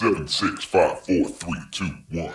Seven, 0.00 0.26
six, 0.26 0.64
five, 0.64 0.98
four, 1.00 1.28
three, 1.28 1.60
two, 1.72 1.84
one. 2.10 2.32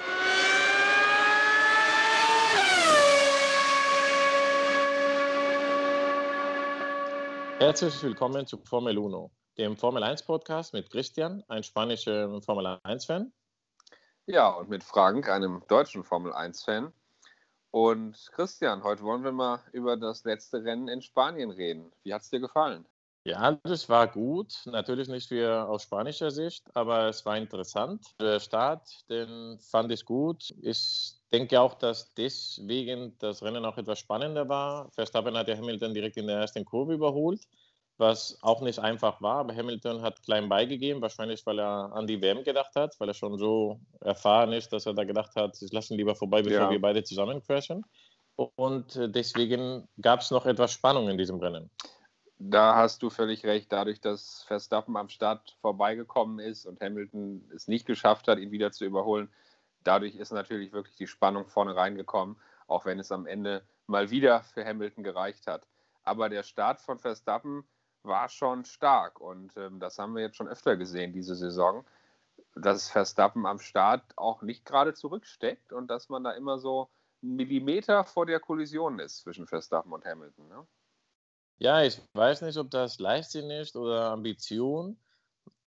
Herzlich 7.57 8.03
willkommen 8.03 8.45
zu 8.45 8.59
Formel 8.59 8.99
Uno, 8.99 9.31
dem 9.57 9.75
Formel 9.75 10.03
1 10.03 10.21
Podcast 10.27 10.73
mit 10.73 10.91
Christian, 10.91 11.43
ein 11.47 11.63
spanischer 11.63 12.39
Formel 12.43 12.79
1 12.83 13.05
Fan. 13.05 13.33
Ja, 14.27 14.49
und 14.49 14.69
mit 14.69 14.83
Frank, 14.83 15.27
einem 15.27 15.63
deutschen 15.67 16.03
Formel 16.03 16.33
1 16.33 16.63
Fan. 16.63 16.93
Und 17.71 18.29
Christian, 18.33 18.83
heute 18.83 19.01
wollen 19.01 19.23
wir 19.23 19.31
mal 19.31 19.63
über 19.71 19.97
das 19.97 20.23
letzte 20.23 20.63
Rennen 20.63 20.87
in 20.87 21.01
Spanien 21.01 21.49
reden. 21.49 21.91
Wie 22.03 22.13
hat 22.13 22.21
es 22.21 22.29
dir 22.29 22.41
gefallen? 22.41 22.85
Ja, 23.27 23.53
das 23.63 23.89
war 23.89 24.07
gut. 24.07 24.53
Natürlich 24.65 25.07
nicht 25.07 25.27
für 25.27 25.67
aus 25.67 25.83
spanischer 25.83 26.29
Sicht, 26.29 26.63
aber 26.75 27.07
es 27.09 27.25
war 27.25 27.35
interessant. 27.35 28.05
Der 28.21 28.39
Start, 28.39 28.87
den 29.09 29.57
fand 29.59 29.91
ich 29.91 30.05
gut. 30.05 30.53
Ich 30.61 31.13
denke 31.33 31.59
auch, 31.59 31.73
dass 31.73 32.13
deswegen 32.13 33.17
das 33.17 33.41
Rennen 33.41 33.65
auch 33.65 33.79
etwas 33.79 33.97
spannender 33.97 34.47
war. 34.47 34.91
Verstappen 34.91 35.35
hat 35.35 35.47
ja 35.47 35.57
Hamilton 35.57 35.95
direkt 35.95 36.17
in 36.17 36.27
der 36.27 36.37
ersten 36.37 36.65
Kurve 36.65 36.93
überholt, 36.93 37.41
was 37.97 38.37
auch 38.43 38.61
nicht 38.61 38.77
einfach 38.77 39.19
war. 39.23 39.37
Aber 39.37 39.55
Hamilton 39.55 40.03
hat 40.03 40.21
klein 40.21 40.47
beigegeben, 40.47 41.01
wahrscheinlich 41.01 41.43
weil 41.47 41.59
er 41.59 41.93
an 41.93 42.05
die 42.05 42.21
WM 42.21 42.43
gedacht 42.43 42.75
hat, 42.75 42.93
weil 42.99 43.07
er 43.07 43.15
schon 43.15 43.39
so 43.39 43.79
erfahren 44.01 44.53
ist, 44.53 44.71
dass 44.71 44.85
er 44.85 44.93
da 44.93 45.03
gedacht 45.03 45.35
hat, 45.35 45.59
ich 45.63 45.73
lasse 45.73 45.95
lieber 45.95 46.13
vorbei, 46.13 46.43
bevor 46.43 46.59
ja. 46.59 46.69
wir 46.69 46.79
beide 46.79 47.03
zusammen 47.03 47.41
crashen. 47.41 47.83
Und 48.35 48.99
deswegen 49.15 49.87
gab 49.99 50.19
es 50.19 50.29
noch 50.29 50.45
etwas 50.45 50.73
Spannung 50.73 51.09
in 51.09 51.17
diesem 51.17 51.39
Rennen 51.39 51.71
da 52.37 52.75
hast 52.75 53.01
du 53.01 53.09
völlig 53.09 53.45
recht. 53.45 53.71
Dadurch, 53.71 54.01
dass 54.01 54.43
Verstappen 54.43 54.97
am 54.97 55.09
Start 55.09 55.55
vorbeigekommen 55.61 56.39
ist 56.39 56.65
und 56.65 56.81
Hamilton 56.81 57.49
es 57.55 57.67
nicht 57.67 57.85
geschafft 57.85 58.27
hat, 58.27 58.39
ihn 58.39 58.51
wieder 58.51 58.71
zu 58.71 58.85
überholen, 58.85 59.31
dadurch 59.83 60.15
ist 60.15 60.31
natürlich 60.31 60.73
wirklich 60.73 60.95
die 60.95 61.07
Spannung 61.07 61.47
vorne 61.47 61.75
reingekommen, 61.75 62.37
auch 62.67 62.85
wenn 62.85 62.99
es 62.99 63.11
am 63.11 63.25
Ende 63.25 63.65
mal 63.87 64.09
wieder 64.09 64.43
für 64.43 64.65
Hamilton 64.65 65.03
gereicht 65.03 65.47
hat. 65.47 65.67
Aber 66.03 66.29
der 66.29 66.43
Start 66.43 66.81
von 66.81 66.99
Verstappen 66.99 67.65
war 68.03 68.29
schon 68.29 68.65
stark 68.65 69.19
und 69.19 69.55
ähm, 69.57 69.79
das 69.79 69.97
haben 69.97 70.13
wir 70.13 70.21
jetzt 70.21 70.37
schon 70.37 70.47
öfter 70.47 70.77
gesehen 70.77 71.13
diese 71.13 71.35
Saison, 71.35 71.85
dass 72.55 72.89
Verstappen 72.89 73.45
am 73.45 73.59
Start 73.59 74.03
auch 74.17 74.41
nicht 74.41 74.65
gerade 74.65 74.93
zurücksteckt 74.93 75.73
und 75.73 75.87
dass 75.87 76.09
man 76.09 76.23
da 76.23 76.31
immer 76.31 76.59
so 76.59 76.89
einen 77.23 77.35
Millimeter 77.35 78.03
vor 78.03 78.25
der 78.25 78.39
Kollision 78.39 78.99
ist 78.99 79.19
zwischen 79.19 79.47
Verstappen 79.47 79.91
und 79.93 80.05
Hamilton. 80.05 80.47
Ne? 80.47 80.67
Ja, 81.57 81.83
ich 81.83 82.01
weiß 82.13 82.41
nicht, 82.41 82.57
ob 82.57 82.69
das 82.69 82.99
Leichtsinn 82.99 83.49
ist 83.49 83.75
oder 83.75 84.11
Ambition. 84.11 84.97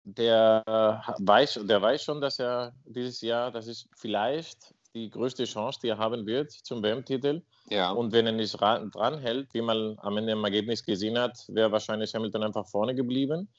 Der, 0.03 0.63
äh, 0.65 1.13
weiß, 1.19 1.59
der 1.63 1.81
weiß 1.81 2.03
schon, 2.03 2.21
dass 2.21 2.39
er 2.39 2.73
dieses 2.85 3.21
Jahr, 3.21 3.51
das 3.51 3.67
ist 3.67 3.89
vielleicht 3.95 4.73
die 4.93 5.09
größte 5.09 5.45
Chance, 5.45 5.79
die 5.81 5.89
er 5.89 5.97
haben 5.97 6.25
wird 6.25 6.51
zum 6.51 6.81
WM-Titel. 6.81 7.41
Ja. 7.69 7.91
Und 7.91 8.13
wenn 8.13 8.25
er 8.25 8.31
nicht 8.31 8.53
dran 8.59 9.19
hält, 9.19 9.53
wie 9.53 9.61
man 9.61 9.97
am 9.99 10.17
Ende 10.17 10.31
im 10.31 10.43
Ergebnis 10.43 10.83
gesehen 10.83 11.17
hat, 11.17 11.45
wäre 11.49 11.71
wahrscheinlich 11.71 12.13
Hamilton 12.13 12.43
einfach 12.43 12.67
vorne 12.67 12.95
geblieben 12.95 13.49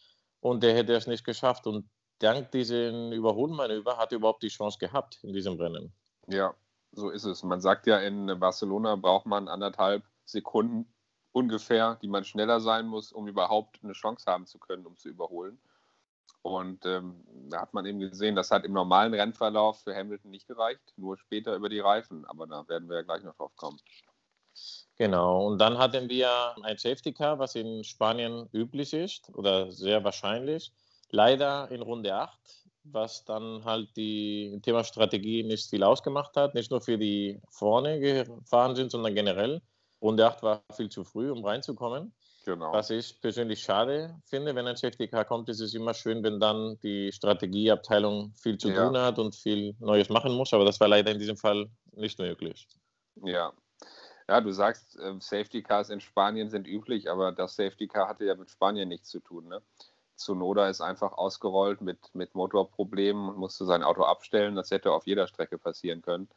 und 0.40 0.62
der 0.62 0.74
hätte 0.74 0.94
es 0.94 1.06
nicht 1.06 1.24
geschafft. 1.24 1.66
Und 1.66 1.88
dank 2.18 2.50
diesem 2.50 3.12
Überholmanöver 3.12 3.96
hat 3.96 4.12
er 4.12 4.16
überhaupt 4.16 4.42
die 4.42 4.48
Chance 4.48 4.78
gehabt 4.78 5.18
in 5.22 5.32
diesem 5.32 5.54
Rennen. 5.54 5.92
Ja, 6.28 6.54
so 6.92 7.10
ist 7.10 7.24
es. 7.24 7.42
Man 7.42 7.60
sagt 7.60 7.86
ja, 7.86 7.98
in 7.98 8.38
Barcelona 8.38 8.96
braucht 8.96 9.26
man 9.26 9.48
anderthalb 9.48 10.02
Sekunden 10.24 10.92
ungefähr, 11.38 11.98
die 12.02 12.08
man 12.08 12.24
schneller 12.24 12.60
sein 12.60 12.86
muss, 12.86 13.12
um 13.12 13.28
überhaupt 13.28 13.80
eine 13.82 13.92
Chance 13.92 14.30
haben 14.30 14.46
zu 14.46 14.58
können, 14.58 14.86
um 14.86 14.96
zu 14.96 15.08
überholen. 15.08 15.58
Und 16.42 16.86
ähm, 16.86 17.24
da 17.50 17.60
hat 17.60 17.74
man 17.74 17.84
eben 17.86 17.98
gesehen, 17.98 18.36
das 18.36 18.50
hat 18.50 18.64
im 18.64 18.72
normalen 18.72 19.14
Rennverlauf 19.14 19.82
für 19.82 19.94
Hamilton 19.94 20.30
nicht 20.30 20.46
gereicht, 20.46 20.80
nur 20.96 21.16
später 21.16 21.54
über 21.54 21.68
die 21.68 21.80
Reifen. 21.80 22.24
Aber 22.26 22.46
da 22.46 22.66
werden 22.68 22.88
wir 22.88 22.96
ja 22.96 23.02
gleich 23.02 23.22
noch 23.22 23.36
drauf 23.36 23.54
kommen. 23.56 23.78
Genau, 24.96 25.46
und 25.46 25.58
dann 25.58 25.78
hatten 25.78 26.08
wir 26.08 26.56
ein 26.62 26.78
Safety 26.78 27.12
Car, 27.12 27.38
was 27.38 27.54
in 27.54 27.84
Spanien 27.84 28.48
üblich 28.52 28.92
ist 28.92 29.30
oder 29.34 29.70
sehr 29.70 30.02
wahrscheinlich. 30.02 30.72
Leider 31.10 31.70
in 31.70 31.82
Runde 31.82 32.14
8, 32.14 32.38
was 32.84 33.24
dann 33.24 33.64
halt 33.64 33.96
die 33.96 34.58
Thema 34.62 34.84
Strategie 34.84 35.44
nicht 35.44 35.70
viel 35.70 35.82
ausgemacht 35.82 36.36
hat. 36.36 36.54
Nicht 36.54 36.70
nur 36.70 36.80
für 36.80 36.98
die 36.98 37.40
vorne 37.50 38.00
gefahren 38.00 38.74
sind, 38.74 38.90
sondern 38.90 39.14
generell. 39.14 39.62
Runde 40.00 40.26
8 40.26 40.42
war 40.42 40.62
viel 40.74 40.88
zu 40.88 41.04
früh, 41.04 41.30
um 41.30 41.44
reinzukommen. 41.44 42.12
Genau. 42.44 42.72
Was 42.72 42.88
ich 42.88 43.20
persönlich 43.20 43.60
schade 43.60 44.18
finde, 44.24 44.54
wenn 44.54 44.66
ein 44.66 44.76
Safety 44.76 45.06
Car 45.06 45.24
kommt, 45.24 45.48
ist 45.50 45.60
es 45.60 45.74
immer 45.74 45.92
schön, 45.92 46.22
wenn 46.22 46.40
dann 46.40 46.78
die 46.82 47.12
Strategieabteilung 47.12 48.32
viel 48.40 48.56
zu 48.56 48.70
ja. 48.70 48.86
tun 48.86 48.96
hat 48.96 49.18
und 49.18 49.34
viel 49.34 49.74
Neues 49.80 50.08
machen 50.08 50.32
muss. 50.32 50.54
Aber 50.54 50.64
das 50.64 50.80
war 50.80 50.88
leider 50.88 51.10
in 51.10 51.18
diesem 51.18 51.36
Fall 51.36 51.68
nicht 51.92 52.18
möglich. 52.18 52.66
Ja. 53.22 53.52
Ja, 54.28 54.40
du 54.40 54.50
sagst, 54.52 54.98
äh, 54.98 55.14
Safety 55.20 55.62
Cars 55.62 55.90
in 55.90 56.00
Spanien 56.00 56.50
sind 56.50 56.66
üblich, 56.66 57.10
aber 57.10 57.32
das 57.32 57.56
Safety 57.56 57.86
Car 57.86 58.08
hatte 58.08 58.24
ja 58.24 58.34
mit 58.34 58.50
Spanien 58.50 58.88
nichts 58.88 59.08
zu 59.08 59.20
tun. 59.20 59.48
Ne? 59.48 59.62
Zunoda 60.16 60.68
ist 60.68 60.80
einfach 60.80 61.12
ausgerollt 61.12 61.80
mit, 61.80 62.14
mit 62.14 62.34
Motorproblemen 62.34 63.28
und 63.28 63.38
musste 63.38 63.64
sein 63.64 63.82
Auto 63.82 64.04
abstellen. 64.04 64.56
Das 64.56 64.70
hätte 64.70 64.92
auf 64.92 65.06
jeder 65.06 65.26
Strecke 65.26 65.58
passieren 65.58 66.02
können. 66.02 66.28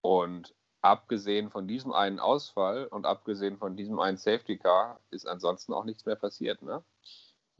Und 0.00 0.54
abgesehen 0.80 1.50
von 1.50 1.66
diesem 1.66 1.92
einen 1.92 2.20
Ausfall 2.20 2.86
und 2.86 3.06
abgesehen 3.06 3.58
von 3.58 3.76
diesem 3.76 3.98
einen 3.98 4.16
Safety 4.16 4.58
Car 4.58 5.00
ist 5.10 5.26
ansonsten 5.26 5.72
auch 5.72 5.84
nichts 5.84 6.06
mehr 6.06 6.16
passiert, 6.16 6.62
ne? 6.62 6.82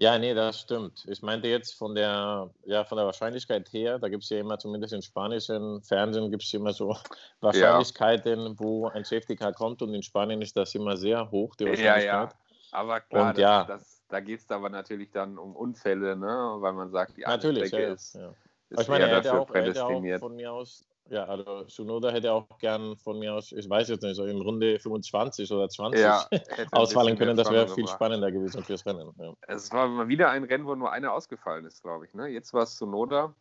Ja, 0.00 0.16
nee, 0.16 0.32
das 0.32 0.60
stimmt. 0.60 1.04
Ich 1.08 1.22
meinte 1.22 1.48
jetzt 1.48 1.74
von 1.74 1.96
der, 1.96 2.48
ja, 2.64 2.84
von 2.84 2.98
der 2.98 3.06
Wahrscheinlichkeit 3.06 3.72
her, 3.72 3.98
da 3.98 4.08
gibt 4.08 4.22
es 4.22 4.30
ja 4.30 4.38
immer, 4.38 4.56
zumindest 4.56 4.92
im 4.92 5.02
spanischen 5.02 5.82
Fernsehen, 5.82 6.30
gibt 6.30 6.44
es 6.44 6.54
immer 6.54 6.72
so 6.72 6.96
Wahrscheinlichkeiten, 7.40 8.40
ja. 8.40 8.52
wo 8.58 8.86
ein 8.86 9.02
Safety 9.02 9.34
Car 9.34 9.52
kommt 9.52 9.82
und 9.82 9.92
in 9.92 10.04
Spanien 10.04 10.40
ist 10.40 10.56
das 10.56 10.72
immer 10.76 10.96
sehr 10.96 11.28
hoch, 11.32 11.56
die 11.56 11.64
Wahrscheinlichkeit. 11.64 12.04
Ja, 12.04 12.24
ja. 12.24 12.32
Aber 12.70 13.00
klar, 13.00 13.30
und, 13.30 13.38
ja. 13.38 13.64
Das, 13.64 14.04
da 14.08 14.20
geht 14.20 14.38
es 14.38 14.50
aber 14.52 14.68
natürlich 14.68 15.10
dann 15.10 15.36
um 15.36 15.56
Unfälle, 15.56 16.14
ne? 16.14 16.56
weil 16.58 16.74
man 16.74 16.92
sagt, 16.92 17.16
die 17.16 17.22
Strecke 17.22 17.82
ja, 17.82 17.92
ist, 17.92 18.14
ja. 18.14 18.32
ist 18.70 18.82
ich 18.82 18.88
meine, 18.88 19.08
er 19.08 19.16
hätte, 19.16 19.34
auch, 19.34 19.50
er 19.50 19.64
hätte 19.64 19.84
auch 19.84 20.18
von 20.20 20.36
mir 20.36 20.52
aus 20.52 20.84
ja, 21.10 21.24
also 21.24 21.64
Sunoda 21.68 22.10
hätte 22.10 22.32
auch 22.32 22.58
gern 22.58 22.96
von 22.96 23.18
mir 23.18 23.34
aus, 23.34 23.52
ich 23.52 23.68
weiß 23.68 23.88
jetzt 23.88 24.02
nicht, 24.02 24.16
so 24.16 24.24
in 24.24 24.40
Runde 24.40 24.78
25 24.78 25.50
oder 25.52 25.68
20 25.68 26.00
ja, 26.00 26.26
ausfallen 26.72 27.16
können. 27.16 27.36
Das 27.36 27.50
wäre 27.50 27.68
viel 27.68 27.88
spannender 27.88 28.30
gewesen 28.30 28.62
fürs 28.62 28.84
Rennen. 28.84 29.12
Ja. 29.18 29.32
Es 29.46 29.72
war 29.72 29.88
mal 29.88 30.08
wieder 30.08 30.30
ein 30.30 30.44
Rennen, 30.44 30.66
wo 30.66 30.74
nur 30.74 30.92
einer 30.92 31.12
ausgefallen 31.12 31.64
ist, 31.64 31.82
glaube 31.82 32.06
ich. 32.06 32.14
Ne? 32.14 32.28
Jetzt 32.28 32.52
war 32.52 32.62
es 32.62 32.76
Sunoda 32.76 33.34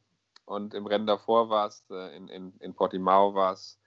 und 0.46 0.74
im 0.74 0.86
Rennen 0.86 1.08
davor 1.08 1.50
war 1.50 1.68
es, 1.68 1.84
äh, 1.92 2.16
in, 2.16 2.30
in, 2.30 2.54
in 2.60 2.74
Portimao 2.74 3.34
war 3.36 3.54
es 3.54 3.78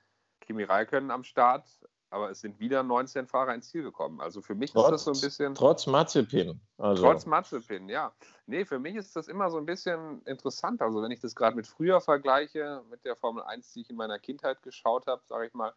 Kimi 0.40 0.64
Räikkönen 0.64 1.10
am 1.10 1.24
Start 1.24 1.64
aber 2.10 2.30
es 2.30 2.40
sind 2.40 2.58
wieder 2.58 2.82
19 2.82 3.26
Fahrer 3.28 3.54
ins 3.54 3.68
Ziel 3.68 3.82
gekommen. 3.82 4.20
Also 4.20 4.42
für 4.42 4.56
mich 4.56 4.72
trotz, 4.72 4.86
ist 4.86 4.92
das 4.92 5.04
so 5.04 5.10
ein 5.12 5.20
bisschen. 5.28 5.54
Trotz 5.54 5.86
Mazepin. 5.86 6.60
Also. 6.76 7.02
Trotz 7.04 7.24
Mazepin, 7.24 7.88
ja. 7.88 8.12
Nee, 8.46 8.64
für 8.64 8.80
mich 8.80 8.96
ist 8.96 9.14
das 9.14 9.28
immer 9.28 9.48
so 9.50 9.58
ein 9.58 9.66
bisschen 9.66 10.20
interessant. 10.22 10.82
Also 10.82 11.02
wenn 11.02 11.12
ich 11.12 11.20
das 11.20 11.36
gerade 11.36 11.54
mit 11.54 11.68
früher 11.68 12.00
vergleiche, 12.00 12.82
mit 12.90 13.04
der 13.04 13.14
Formel 13.14 13.44
1, 13.44 13.72
die 13.72 13.82
ich 13.82 13.90
in 13.90 13.96
meiner 13.96 14.18
Kindheit 14.18 14.60
geschaut 14.62 15.06
habe, 15.06 15.22
sage 15.24 15.46
ich 15.46 15.54
mal, 15.54 15.72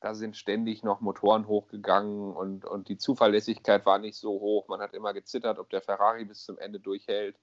da 0.00 0.14
sind 0.14 0.36
ständig 0.36 0.84
noch 0.84 1.00
Motoren 1.00 1.46
hochgegangen 1.46 2.32
und, 2.32 2.64
und 2.64 2.88
die 2.88 2.96
Zuverlässigkeit 2.96 3.84
war 3.84 3.98
nicht 3.98 4.16
so 4.16 4.30
hoch. 4.40 4.68
Man 4.68 4.80
hat 4.80 4.94
immer 4.94 5.12
gezittert, 5.12 5.58
ob 5.58 5.68
der 5.70 5.82
Ferrari 5.82 6.24
bis 6.24 6.44
zum 6.44 6.58
Ende 6.58 6.80
durchhält. 6.80 7.36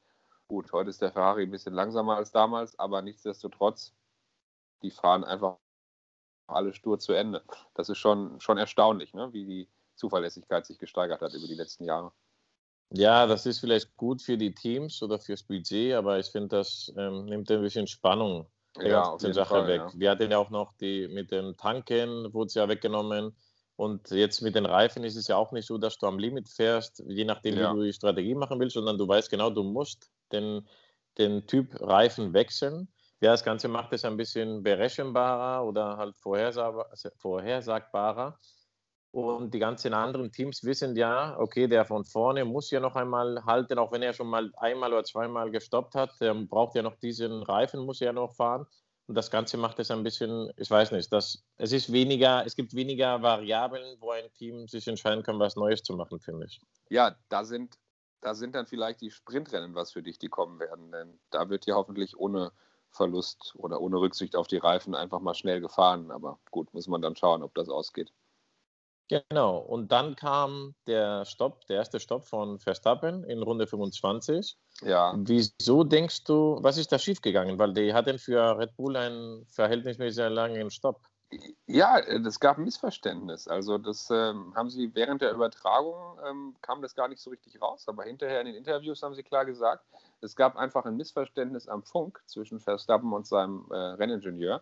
Gut, 0.47 0.71
heute 0.71 0.89
ist 0.89 1.01
der 1.01 1.11
Ferrari 1.11 1.43
ein 1.43 1.51
bisschen 1.51 1.73
langsamer 1.73 2.15
als 2.15 2.31
damals, 2.31 2.77
aber 2.79 3.01
nichtsdestotrotz, 3.01 3.93
die 4.81 4.91
fahren 4.91 5.23
einfach 5.23 5.57
alle 6.51 6.73
stur 6.73 6.99
zu 6.99 7.13
Ende. 7.13 7.41
Das 7.73 7.89
ist 7.89 7.97
schon, 7.97 8.39
schon 8.39 8.57
erstaunlich, 8.57 9.13
ne? 9.13 9.31
wie 9.33 9.45
die 9.45 9.69
Zuverlässigkeit 9.95 10.65
sich 10.65 10.79
gesteigert 10.79 11.21
hat 11.21 11.33
über 11.33 11.47
die 11.47 11.55
letzten 11.55 11.83
Jahre. 11.83 12.11
Ja, 12.91 13.27
das 13.27 13.45
ist 13.45 13.59
vielleicht 13.59 13.95
gut 13.97 14.21
für 14.21 14.37
die 14.37 14.53
Teams 14.53 15.03
oder 15.03 15.19
fürs 15.19 15.43
Budget, 15.43 15.93
aber 15.93 16.17
ich 16.17 16.27
finde, 16.27 16.57
das 16.57 16.91
ähm, 16.97 17.25
nimmt 17.25 17.51
ein 17.51 17.61
bisschen 17.61 17.85
Spannung 17.85 18.47
der 18.77 18.87
ja, 18.87 19.03
ganzen 19.03 19.33
Sache 19.33 19.49
Fall, 19.49 19.67
weg. 19.67 19.81
Ja. 19.81 19.91
Wir 19.93 20.11
hatten 20.11 20.31
ja 20.31 20.37
auch 20.37 20.49
noch 20.49 20.73
die 20.73 21.07
mit 21.07 21.31
dem 21.31 21.55
Tanken, 21.57 22.33
wurde 22.33 22.47
es 22.47 22.53
ja 22.55 22.67
weggenommen. 22.67 23.35
Und 23.75 24.09
jetzt 24.11 24.41
mit 24.41 24.55
den 24.55 24.65
Reifen 24.65 25.03
ist 25.03 25.15
es 25.15 25.27
ja 25.27 25.37
auch 25.37 25.51
nicht 25.51 25.65
so, 25.65 25.77
dass 25.77 25.97
du 25.97 26.07
am 26.07 26.19
Limit 26.19 26.49
fährst, 26.49 27.01
je 27.07 27.23
nachdem, 27.23 27.57
ja. 27.57 27.71
wie 27.71 27.77
du 27.77 27.83
die 27.85 27.93
Strategie 27.93 28.35
machen 28.35 28.59
willst, 28.59 28.73
sondern 28.73 28.97
du 28.97 29.07
weißt 29.07 29.29
genau, 29.29 29.49
du 29.49 29.63
musst 29.63 30.11
den, 30.31 30.67
den 31.17 31.47
Typ 31.47 31.79
Reifen 31.79 32.33
wechseln. 32.33 32.89
Ja, 33.21 33.31
das 33.31 33.43
Ganze 33.43 33.67
macht 33.67 33.91
es 33.93 34.05
ein 34.05 34.17
bisschen 34.17 34.63
berechenbarer 34.63 35.65
oder 35.65 35.97
halt 35.97 36.15
vorhersagbarer. 36.17 38.39
Und 39.11 39.53
die 39.53 39.59
ganzen 39.59 39.93
anderen 39.93 40.31
Teams 40.31 40.63
wissen 40.63 40.95
ja, 40.95 41.37
okay, 41.39 41.67
der 41.67 41.83
von 41.83 42.05
vorne 42.05 42.45
muss 42.45 42.69
ja 42.69 42.79
noch 42.79 42.95
einmal 42.95 43.43
halten, 43.45 43.79
auch 43.79 43.91
wenn 43.91 44.03
er 44.03 44.13
schon 44.13 44.27
mal 44.27 44.51
einmal 44.57 44.93
oder 44.93 45.03
zweimal 45.03 45.49
gestoppt 45.49 45.95
hat. 45.95 46.11
Der 46.21 46.35
braucht 46.35 46.75
ja 46.75 46.83
noch 46.83 46.95
diesen 46.95 47.41
Reifen, 47.41 47.85
muss 47.85 47.99
ja 47.99 48.13
noch 48.13 48.35
fahren. 48.35 48.67
Und 49.07 49.15
das 49.15 49.31
Ganze 49.31 49.57
macht 49.57 49.79
es 49.79 49.89
ein 49.89 50.03
bisschen, 50.03 50.51
ich 50.55 50.69
weiß 50.69 50.91
nicht, 50.91 51.11
das, 51.11 51.43
es 51.57 51.71
ist 51.71 51.91
weniger, 51.91 52.45
es 52.45 52.55
gibt 52.55 52.75
weniger 52.75 53.23
Variablen, 53.23 53.99
wo 53.99 54.11
ein 54.11 54.31
Team 54.35 54.67
sich 54.67 54.87
entscheiden 54.87 55.23
kann, 55.23 55.39
was 55.39 55.55
Neues 55.55 55.81
zu 55.81 55.95
machen, 55.95 56.19
finde 56.19 56.45
ich. 56.45 56.61
Ja, 56.89 57.15
da 57.29 57.43
sind 57.43 57.79
da 58.21 58.35
sind 58.35 58.55
dann 58.55 58.67
vielleicht 58.67 59.01
die 59.01 59.11
Sprintrennen 59.11 59.75
was 59.75 59.93
für 59.93 60.03
dich, 60.03 60.19
die 60.19 60.27
kommen 60.27 60.59
werden. 60.59 60.91
Denn 60.91 61.19
da 61.29 61.49
wird 61.49 61.65
ja 61.65 61.75
hoffentlich 61.75 62.17
ohne 62.17 62.51
Verlust 62.91 63.53
oder 63.55 63.81
ohne 63.81 63.97
Rücksicht 63.97 64.35
auf 64.35 64.47
die 64.47 64.57
Reifen 64.57 64.95
einfach 64.95 65.19
mal 65.19 65.35
schnell 65.35 65.61
gefahren. 65.61 66.11
Aber 66.11 66.39
gut, 66.51 66.73
muss 66.73 66.87
man 66.87 67.01
dann 67.01 67.15
schauen, 67.15 67.43
ob 67.43 67.53
das 67.55 67.69
ausgeht. 67.69 68.11
Genau, 69.09 69.57
und 69.57 69.91
dann 69.91 70.15
kam 70.15 70.75
der 70.85 71.25
Stopp, 71.25 71.65
der 71.65 71.77
erste 71.77 71.99
Stopp 71.99 72.25
von 72.25 72.59
Verstappen 72.59 73.23
in 73.23 73.41
Runde 73.41 73.65
25. 73.65 74.55
Ja. 74.81 75.15
Wieso 75.17 75.83
denkst 75.83 76.25
du, 76.25 76.59
was 76.61 76.77
ist 76.77 76.91
da 76.91 76.99
schiefgegangen? 76.99 77.57
Weil 77.57 77.73
die 77.73 77.93
hatten 77.93 78.19
für 78.19 78.59
Red 78.59 78.75
Bull 78.75 78.95
einen 78.95 79.47
verhältnismäßig 79.47 80.29
langen 80.29 80.69
Stopp. 80.69 81.01
Ja, 81.67 81.99
es 81.99 82.39
gab 82.39 82.57
ein 82.57 82.63
Missverständnis. 82.63 83.47
Also 83.47 83.77
das 83.77 84.09
ähm, 84.09 84.53
haben 84.55 84.69
sie 84.69 84.93
während 84.95 85.21
der 85.21 85.31
Übertragung 85.31 86.17
ähm, 86.27 86.55
kam 86.61 86.81
das 86.81 86.95
gar 86.95 87.07
nicht 87.07 87.21
so 87.21 87.29
richtig 87.29 87.61
raus, 87.61 87.87
aber 87.87 88.03
hinterher 88.03 88.41
in 88.41 88.47
den 88.47 88.55
Interviews 88.55 89.03
haben 89.03 89.13
sie 89.13 89.21
klar 89.21 89.45
gesagt, 89.45 89.85
es 90.21 90.35
gab 90.35 90.55
einfach 90.55 90.85
ein 90.85 90.97
Missverständnis 90.97 91.67
am 91.67 91.83
Funk 91.83 92.19
zwischen 92.25 92.59
Verstappen 92.59 93.13
und 93.13 93.27
seinem 93.27 93.67
äh, 93.69 93.75
Renningenieur 93.75 94.61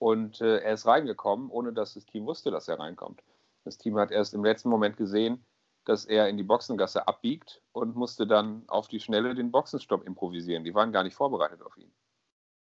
und 0.00 0.40
äh, 0.40 0.58
er 0.58 0.72
ist 0.74 0.86
reingekommen, 0.86 1.48
ohne 1.50 1.72
dass 1.72 1.94
das 1.94 2.06
Team 2.06 2.26
wusste, 2.26 2.50
dass 2.50 2.66
er 2.66 2.80
reinkommt. 2.80 3.22
Das 3.64 3.78
Team 3.78 3.96
hat 3.96 4.10
erst 4.10 4.34
im 4.34 4.44
letzten 4.44 4.70
Moment 4.70 4.96
gesehen, 4.96 5.44
dass 5.84 6.04
er 6.06 6.28
in 6.28 6.36
die 6.36 6.42
Boxengasse 6.42 7.06
abbiegt 7.06 7.62
und 7.72 7.94
musste 7.94 8.26
dann 8.26 8.64
auf 8.68 8.88
die 8.88 9.00
Schnelle 9.00 9.34
den 9.34 9.52
Boxenstopp 9.52 10.04
improvisieren. 10.06 10.64
Die 10.64 10.74
waren 10.74 10.92
gar 10.92 11.04
nicht 11.04 11.14
vorbereitet 11.14 11.62
auf 11.62 11.76
ihn. 11.76 11.92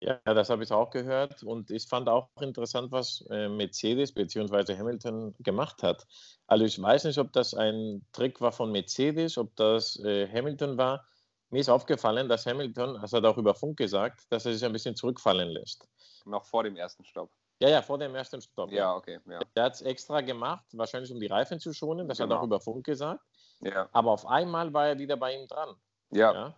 Ja, 0.01 0.19
das 0.25 0.49
habe 0.49 0.63
ich 0.63 0.71
auch 0.71 0.91
gehört 0.91 1.41
und 1.43 1.71
ich 1.71 1.87
fand 1.87 2.09
auch 2.09 2.29
interessant, 2.41 2.91
was 2.91 3.25
äh, 3.29 3.47
Mercedes 3.47 4.13
bzw. 4.13 4.77
Hamilton 4.77 5.33
gemacht 5.39 5.81
hat. 5.83 6.05
Also 6.47 6.65
ich 6.65 6.79
weiß 6.81 7.05
nicht, 7.05 7.17
ob 7.17 7.31
das 7.31 7.53
ein 7.53 8.05
Trick 8.11 8.41
war 8.41 8.51
von 8.51 8.71
Mercedes, 8.71 9.37
ob 9.37 9.55
das 9.55 9.97
äh, 10.03 10.27
Hamilton 10.27 10.77
war. 10.77 11.05
Mir 11.49 11.61
ist 11.61 11.69
aufgefallen, 11.69 12.27
dass 12.27 12.45
Hamilton, 12.45 12.99
das 13.01 13.13
hat 13.13 13.23
auch 13.23 13.37
über 13.37 13.55
Funk 13.55 13.77
gesagt, 13.77 14.25
dass 14.29 14.45
er 14.45 14.53
sich 14.53 14.65
ein 14.65 14.73
bisschen 14.73 14.95
zurückfallen 14.95 15.49
lässt. 15.49 15.87
Noch 16.25 16.45
vor 16.45 16.63
dem 16.63 16.75
ersten 16.75 17.05
Stopp. 17.05 17.31
Ja, 17.59 17.69
ja, 17.69 17.81
vor 17.81 17.97
dem 17.97 18.13
ersten 18.15 18.41
Stopp. 18.41 18.71
Ja, 18.71 18.95
okay. 18.95 19.19
Ja. 19.29 19.39
Der 19.55 19.63
hat 19.63 19.75
es 19.75 19.81
extra 19.81 20.19
gemacht, 20.21 20.65
wahrscheinlich 20.73 21.11
um 21.11 21.19
die 21.19 21.27
Reifen 21.27 21.59
zu 21.59 21.71
schonen. 21.71 22.07
Das 22.07 22.17
genau. 22.17 22.27
hat 22.27 22.37
er 22.37 22.41
auch 22.41 22.45
über 22.45 22.59
Funk 22.59 22.85
gesagt. 22.85 23.23
Ja. 23.61 23.87
Aber 23.93 24.11
auf 24.11 24.25
einmal 24.25 24.73
war 24.73 24.87
er 24.87 24.99
wieder 24.99 25.15
bei 25.15 25.35
ihm 25.35 25.47
dran. 25.47 25.75
Ja. 26.11 26.33
ja? 26.33 26.55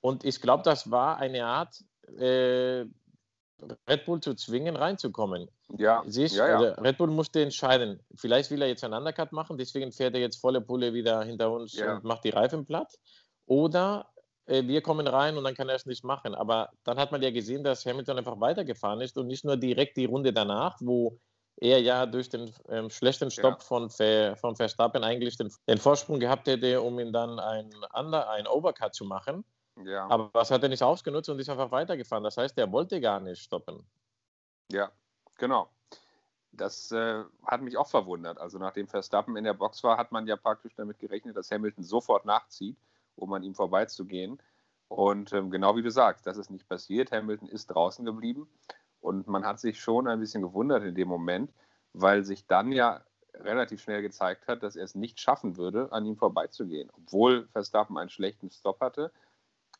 Und 0.00 0.24
ich 0.24 0.40
glaube, 0.40 0.62
das 0.62 0.90
war 0.90 1.18
eine 1.18 1.44
Art, 1.44 1.84
äh, 2.18 2.86
Red 3.88 4.04
Bull 4.06 4.20
zu 4.20 4.34
zwingen, 4.34 4.74
reinzukommen. 4.74 5.48
Ja. 5.78 6.02
Siehst, 6.06 6.34
ja, 6.34 6.48
ja. 6.60 6.72
Red 6.74 6.98
Bull 6.98 7.08
musste 7.08 7.42
entscheiden. 7.42 8.00
Vielleicht 8.16 8.50
will 8.50 8.60
er 8.60 8.68
jetzt 8.68 8.82
einen 8.82 8.94
Undercut 8.94 9.30
machen, 9.32 9.56
deswegen 9.56 9.92
fährt 9.92 10.14
er 10.14 10.20
jetzt 10.20 10.40
volle 10.40 10.60
Pulle 10.60 10.92
wieder 10.92 11.22
hinter 11.22 11.50
uns 11.52 11.74
Ja. 11.74 11.94
und 11.96 12.04
macht 12.04 12.24
die 12.24 12.30
Reifen 12.30 12.66
platt. 12.66 12.92
Oder 13.46 14.08
äh, 14.46 14.64
wir 14.66 14.82
kommen 14.82 15.06
rein 15.06 15.36
und 15.36 15.44
dann 15.44 15.54
kann 15.54 15.68
er 15.68 15.76
es 15.76 15.86
nicht 15.86 16.02
machen. 16.04 16.34
Aber 16.34 16.70
dann 16.84 16.98
hat 16.98 17.12
man 17.12 17.22
ja 17.22 17.30
gesehen, 17.30 17.62
dass 17.62 17.86
Hamilton 17.86 18.18
einfach 18.18 18.40
weitergefahren 18.40 19.00
ist 19.00 19.16
und 19.16 19.28
nicht 19.28 19.44
nur 19.44 19.56
direkt 19.56 19.96
die 19.96 20.06
Runde 20.06 20.32
danach, 20.32 20.76
wo 20.80 21.18
er 21.56 21.80
ja 21.80 22.06
durch 22.06 22.28
den 22.30 22.52
ähm, 22.68 22.90
schlechten 22.90 23.30
Stopp 23.30 23.60
Ja. 23.60 23.64
von, 23.64 23.90
Ver, 23.90 24.36
von 24.36 24.56
Verstappen 24.56 25.04
eigentlich 25.04 25.36
den, 25.36 25.52
den 25.68 25.78
Vorsprung 25.78 26.18
gehabt 26.18 26.48
hätte, 26.48 26.80
um 26.80 26.98
ihn 26.98 27.12
dann 27.12 27.38
ein, 27.38 27.70
Under, 27.94 28.28
ein 28.30 28.48
Overcut 28.48 28.94
zu 28.94 29.04
machen. 29.04 29.44
Ja. 29.84 30.06
Aber 30.08 30.30
was 30.32 30.50
hat 30.50 30.62
er 30.62 30.68
nicht 30.68 30.82
ausgenutzt 30.82 31.28
und 31.28 31.38
ist 31.38 31.48
einfach 31.48 31.70
weitergefahren? 31.70 32.24
Das 32.24 32.36
heißt, 32.36 32.56
er 32.58 32.70
wollte 32.70 33.00
gar 33.00 33.20
nicht 33.20 33.42
stoppen. 33.42 33.84
Ja, 34.70 34.90
genau. 35.38 35.70
Das 36.52 36.92
äh, 36.92 37.24
hat 37.46 37.62
mich 37.62 37.76
auch 37.76 37.88
verwundert. 37.88 38.38
Also 38.38 38.58
nachdem 38.58 38.86
Verstappen 38.86 39.36
in 39.36 39.44
der 39.44 39.54
Box 39.54 39.82
war, 39.82 39.96
hat 39.96 40.12
man 40.12 40.26
ja 40.26 40.36
praktisch 40.36 40.74
damit 40.76 40.98
gerechnet, 40.98 41.36
dass 41.36 41.50
Hamilton 41.50 41.84
sofort 41.84 42.26
nachzieht, 42.26 42.76
um 43.16 43.32
an 43.32 43.42
ihm 43.42 43.54
vorbeizugehen. 43.54 44.40
Und 44.88 45.32
ähm, 45.32 45.50
genau 45.50 45.74
wie 45.76 45.82
du 45.82 45.90
sagst, 45.90 46.26
das 46.26 46.36
ist 46.36 46.50
nicht 46.50 46.68
passiert. 46.68 47.12
Hamilton 47.12 47.48
ist 47.48 47.68
draußen 47.68 48.04
geblieben. 48.04 48.48
Und 49.00 49.26
man 49.26 49.46
hat 49.46 49.58
sich 49.58 49.80
schon 49.80 50.06
ein 50.06 50.20
bisschen 50.20 50.42
gewundert 50.42 50.84
in 50.84 50.94
dem 50.94 51.08
Moment, 51.08 51.50
weil 51.94 52.24
sich 52.24 52.46
dann 52.46 52.70
ja 52.72 53.02
relativ 53.34 53.82
schnell 53.82 54.02
gezeigt 54.02 54.46
hat, 54.46 54.62
dass 54.62 54.76
er 54.76 54.84
es 54.84 54.94
nicht 54.94 55.18
schaffen 55.18 55.56
würde, 55.56 55.90
an 55.92 56.04
ihm 56.04 56.16
vorbeizugehen. 56.16 56.90
Obwohl 56.92 57.48
Verstappen 57.48 57.96
einen 57.96 58.10
schlechten 58.10 58.50
Stop 58.50 58.80
hatte. 58.80 59.10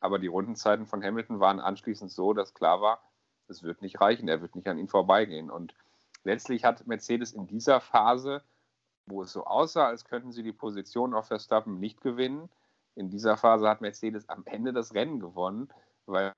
Aber 0.02 0.18
die 0.18 0.26
Rundenzeiten 0.26 0.84
von 0.84 1.02
Hamilton 1.02 1.38
waren 1.38 1.60
anschließend 1.60 2.10
so, 2.10 2.32
dass 2.32 2.54
klar 2.54 2.80
war, 2.80 3.00
es 3.46 3.62
wird 3.62 3.82
nicht 3.82 4.00
reichen, 4.00 4.26
er 4.26 4.42
wird 4.42 4.56
nicht 4.56 4.66
an 4.66 4.78
ihm 4.78 4.88
vorbeigehen. 4.88 5.48
Und 5.48 5.74
letztlich 6.24 6.64
hat 6.64 6.88
Mercedes 6.88 7.32
in 7.32 7.46
dieser 7.46 7.80
Phase, 7.80 8.42
wo 9.06 9.22
es 9.22 9.32
so 9.32 9.44
aussah, 9.44 9.86
als 9.86 10.04
könnten 10.04 10.32
sie 10.32 10.42
die 10.42 10.52
Position 10.52 11.14
auf 11.14 11.28
Verstappen 11.28 11.78
nicht 11.78 12.00
gewinnen, 12.00 12.50
in 12.96 13.10
dieser 13.10 13.36
Phase 13.36 13.68
hat 13.68 13.80
Mercedes 13.80 14.28
am 14.28 14.44
Ende 14.44 14.72
das 14.72 14.92
Rennen 14.92 15.20
gewonnen, 15.20 15.72
weil 16.06 16.32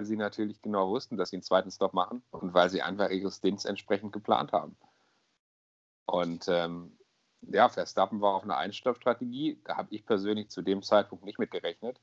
sie 0.00 0.16
natürlich 0.16 0.60
genau 0.60 0.88
wussten, 0.88 1.16
dass 1.16 1.30
sie 1.30 1.36
einen 1.36 1.44
zweiten 1.44 1.70
Stop 1.70 1.94
machen 1.94 2.24
und 2.32 2.52
weil 2.52 2.68
sie 2.68 2.82
einfach 2.82 3.10
ihre 3.10 3.30
Stints 3.30 3.64
entsprechend 3.64 4.12
geplant 4.12 4.52
haben. 4.52 4.76
Und 6.06 6.46
ähm, 6.48 6.98
ja, 7.42 7.68
Verstappen 7.68 8.20
war 8.20 8.34
auf 8.34 8.42
einer 8.42 8.56
Einstoppstrategie. 8.56 9.60
Da 9.64 9.76
habe 9.76 9.94
ich 9.94 10.04
persönlich 10.04 10.50
zu 10.50 10.62
dem 10.62 10.82
Zeitpunkt 10.82 11.24
nicht 11.24 11.38
mit 11.38 11.52
gerechnet. 11.52 12.00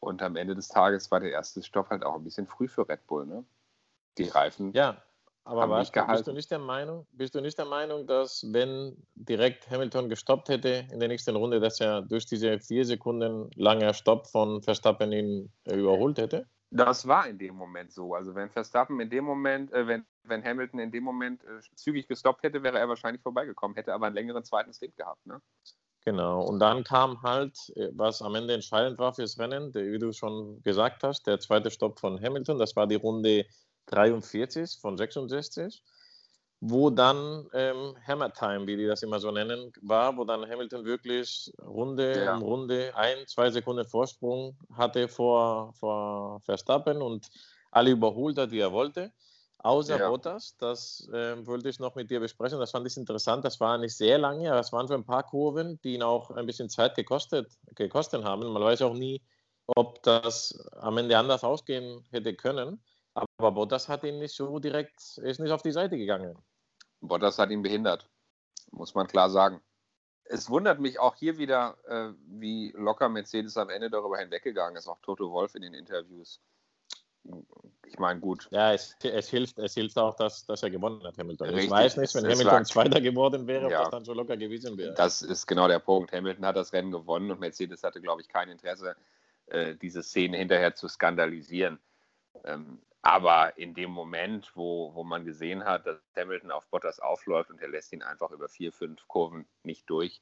Und 0.00 0.22
am 0.22 0.36
Ende 0.36 0.54
des 0.54 0.68
Tages 0.68 1.10
war 1.10 1.20
der 1.20 1.32
erste 1.32 1.62
Stopp 1.62 1.90
halt 1.90 2.04
auch 2.04 2.14
ein 2.14 2.24
bisschen 2.24 2.46
früh 2.46 2.68
für 2.68 2.88
Red 2.88 3.06
Bull. 3.06 3.26
Ne? 3.26 3.44
Die 4.18 4.28
Reifen. 4.28 4.72
Ja, 4.72 5.02
aber 5.46 5.62
Haben 5.62 5.70
was, 5.70 5.78
nicht 5.80 5.92
gehalten. 5.92 6.12
bist, 6.12 6.26
du 6.26 6.32
nicht 6.32 6.50
der 6.50 6.58
Meinung, 6.58 7.06
bist 7.12 7.34
du 7.36 7.40
nicht 7.40 7.56
der 7.56 7.66
Meinung, 7.66 8.06
dass 8.06 8.44
wenn 8.52 8.96
direkt 9.14 9.70
Hamilton 9.70 10.08
gestoppt 10.08 10.48
hätte 10.48 10.88
in 10.90 10.98
der 10.98 11.08
nächsten 11.08 11.36
Runde, 11.36 11.60
dass 11.60 11.80
er 11.80 12.02
durch 12.02 12.26
diese 12.26 12.58
vier 12.58 12.84
Sekunden 12.84 13.48
langer 13.54 13.94
Stopp 13.94 14.26
von 14.26 14.60
Verstappen 14.60 15.12
ihn 15.12 15.52
äh, 15.64 15.76
überholt 15.76 16.18
hätte? 16.18 16.48
Das 16.70 17.06
war 17.06 17.28
in 17.28 17.38
dem 17.38 17.54
Moment 17.54 17.92
so. 17.92 18.14
Also 18.14 18.34
wenn 18.34 18.50
Verstappen 18.50 18.98
in 18.98 19.08
dem 19.08 19.24
Moment, 19.24 19.72
äh, 19.72 19.86
wenn, 19.86 20.04
wenn 20.24 20.42
Hamilton 20.42 20.80
in 20.80 20.90
dem 20.90 21.04
Moment 21.04 21.44
äh, 21.44 21.60
zügig 21.76 22.08
gestoppt 22.08 22.42
hätte, 22.42 22.64
wäre 22.64 22.80
er 22.80 22.88
wahrscheinlich 22.88 23.22
vorbeigekommen, 23.22 23.76
hätte 23.76 23.94
aber 23.94 24.06
einen 24.06 24.16
längeren 24.16 24.42
zweiten 24.42 24.72
Stint 24.72 24.96
gehabt. 24.96 25.24
Ne? 25.26 25.40
Genau, 26.06 26.42
und 26.42 26.60
dann 26.60 26.84
kam 26.84 27.20
halt, 27.22 27.58
äh, 27.74 27.88
was 27.92 28.22
am 28.22 28.36
Ende 28.36 28.54
entscheidend 28.54 28.96
war 28.98 29.12
fürs 29.12 29.38
Rennen, 29.40 29.72
der, 29.72 29.90
wie 29.90 29.98
du 29.98 30.12
schon 30.12 30.62
gesagt 30.62 31.02
hast, 31.02 31.26
der 31.26 31.40
zweite 31.40 31.68
Stopp 31.70 31.98
von 31.98 32.20
Hamilton, 32.22 32.58
das 32.58 32.76
war 32.76 32.86
die 32.86 32.94
Runde 32.94 33.44
43 33.86 34.78
von 34.80 34.96
66, 34.96 35.82
wo 36.60 36.90
dann 36.90 37.48
ähm, 37.54 37.96
Hammer 38.06 38.32
Time, 38.32 38.68
wie 38.68 38.76
die 38.76 38.86
das 38.86 39.02
immer 39.02 39.18
so 39.18 39.32
nennen, 39.32 39.72
war, 39.82 40.16
wo 40.16 40.24
dann 40.24 40.48
Hamilton 40.48 40.84
wirklich 40.84 41.50
Runde 41.60 42.24
Ja. 42.24 42.32
um 42.32 42.40
Runde 42.42 42.94
ein, 42.96 43.26
zwei 43.26 43.50
Sekunden 43.50 43.86
Vorsprung 43.88 44.56
hatte 44.74 45.08
vor, 45.08 45.74
vor 45.74 46.40
Verstappen 46.44 47.02
und 47.02 47.26
alle 47.72 47.90
überholt 47.90 48.38
hat, 48.38 48.52
wie 48.52 48.60
er 48.60 48.72
wollte. 48.72 49.12
Außer 49.58 49.98
Ja. 49.98 50.08
Bottas, 50.08 50.56
das 50.58 51.08
ähm, 51.12 51.46
wollte 51.46 51.68
ich 51.68 51.80
noch 51.80 51.94
mit 51.94 52.10
dir 52.10 52.20
besprechen. 52.20 52.58
Das 52.60 52.70
fand 52.70 52.86
ich 52.86 52.96
interessant. 52.96 53.44
Das 53.44 53.58
war 53.58 53.78
nicht 53.78 53.96
sehr 53.96 54.18
lange, 54.18 54.50
aber 54.50 54.60
es 54.60 54.72
waren 54.72 54.86
so 54.86 54.94
ein 54.94 55.04
paar 55.04 55.24
Kurven, 55.24 55.80
die 55.82 55.94
ihn 55.94 56.02
auch 56.02 56.30
ein 56.30 56.46
bisschen 56.46 56.68
Zeit 56.68 56.94
gekostet, 56.94 57.50
gekostet 57.74 58.22
haben. 58.22 58.46
Man 58.52 58.62
weiß 58.62 58.82
auch 58.82 58.94
nie, 58.94 59.22
ob 59.66 60.02
das 60.02 60.58
am 60.76 60.98
Ende 60.98 61.18
anders 61.18 61.42
ausgehen 61.42 62.04
hätte 62.10 62.34
können. 62.34 62.82
Aber 63.14 63.52
Bottas 63.52 63.88
hat 63.88 64.04
ihn 64.04 64.18
nicht 64.18 64.34
so 64.34 64.58
direkt, 64.58 65.18
ist 65.18 65.40
nicht 65.40 65.50
auf 65.50 65.62
die 65.62 65.72
Seite 65.72 65.96
gegangen. 65.96 66.36
Bottas 67.00 67.38
hat 67.38 67.50
ihn 67.50 67.62
behindert, 67.62 68.08
muss 68.72 68.94
man 68.94 69.06
klar 69.06 69.30
sagen. 69.30 69.62
Es 70.24 70.50
wundert 70.50 70.80
mich 70.80 70.98
auch 70.98 71.14
hier 71.14 71.38
wieder, 71.38 71.78
äh, 71.86 72.12
wie 72.26 72.72
locker 72.76 73.08
Mercedes 73.08 73.56
am 73.56 73.70
Ende 73.70 73.90
darüber 73.90 74.18
hinweggegangen 74.18 74.76
ist, 74.76 74.88
auch 74.88 74.98
Toto 75.00 75.30
Wolf 75.30 75.54
in 75.54 75.62
den 75.62 75.72
Interviews. 75.72 76.40
Ich 77.88 77.98
meine, 77.98 78.20
gut, 78.20 78.48
Ja, 78.50 78.72
es, 78.72 78.96
es, 79.02 79.28
hilft, 79.30 79.58
es 79.58 79.74
hilft 79.74 79.96
auch, 79.98 80.14
dass, 80.16 80.44
dass 80.44 80.62
er 80.62 80.70
gewonnen 80.70 81.02
hat, 81.04 81.16
Hamilton. 81.18 81.48
Richtig, 81.48 81.64
Ich 81.66 81.70
weiß 81.70 81.96
nicht, 81.96 82.14
wenn 82.14 82.24
es- 82.24 82.30
Hamilton 82.32 82.58
lag- 82.58 82.66
Zweiter 82.66 83.00
geworden 83.00 83.46
wäre, 83.46 83.66
ob 83.66 83.72
Ja. 83.72 83.82
das 83.82 83.90
dann 83.90 84.04
so 84.04 84.12
locker 84.12 84.36
gewesen 84.36 84.76
wäre. 84.76 84.92
das 84.94 85.22
ist 85.22 85.46
genau 85.46 85.68
der 85.68 85.78
Punkt. 85.78 86.12
Hamilton 86.12 86.44
hat 86.46 86.56
das 86.56 86.72
Rennen 86.72 86.90
gewonnen 86.90 87.30
und 87.30 87.40
Mercedes 87.40 87.82
hatte, 87.84 88.00
glaube 88.00 88.22
ich, 88.22 88.28
kein 88.28 88.48
Interesse, 88.48 88.96
äh, 89.46 89.74
diese 89.76 90.02
Szene 90.02 90.36
hinterher 90.36 90.74
zu 90.74 90.88
skandalisieren. 90.88 91.78
Ähm, 92.44 92.80
aber 93.02 93.56
in 93.56 93.72
dem 93.72 93.90
Moment, 93.92 94.50
wo, 94.56 94.92
wo 94.94 95.04
man 95.04 95.24
gesehen 95.24 95.64
hat, 95.64 95.86
dass 95.86 95.98
Hamilton 96.16 96.50
auf 96.50 96.66
Bottas 96.66 96.98
aufläuft 96.98 97.50
und 97.50 97.60
er 97.60 97.68
lässt 97.68 97.92
ihn 97.92 98.02
einfach 98.02 98.32
über 98.32 98.48
vier, 98.48 98.72
fünf 98.72 99.06
Kurven 99.06 99.46
nicht 99.62 99.88
durch, 99.88 100.20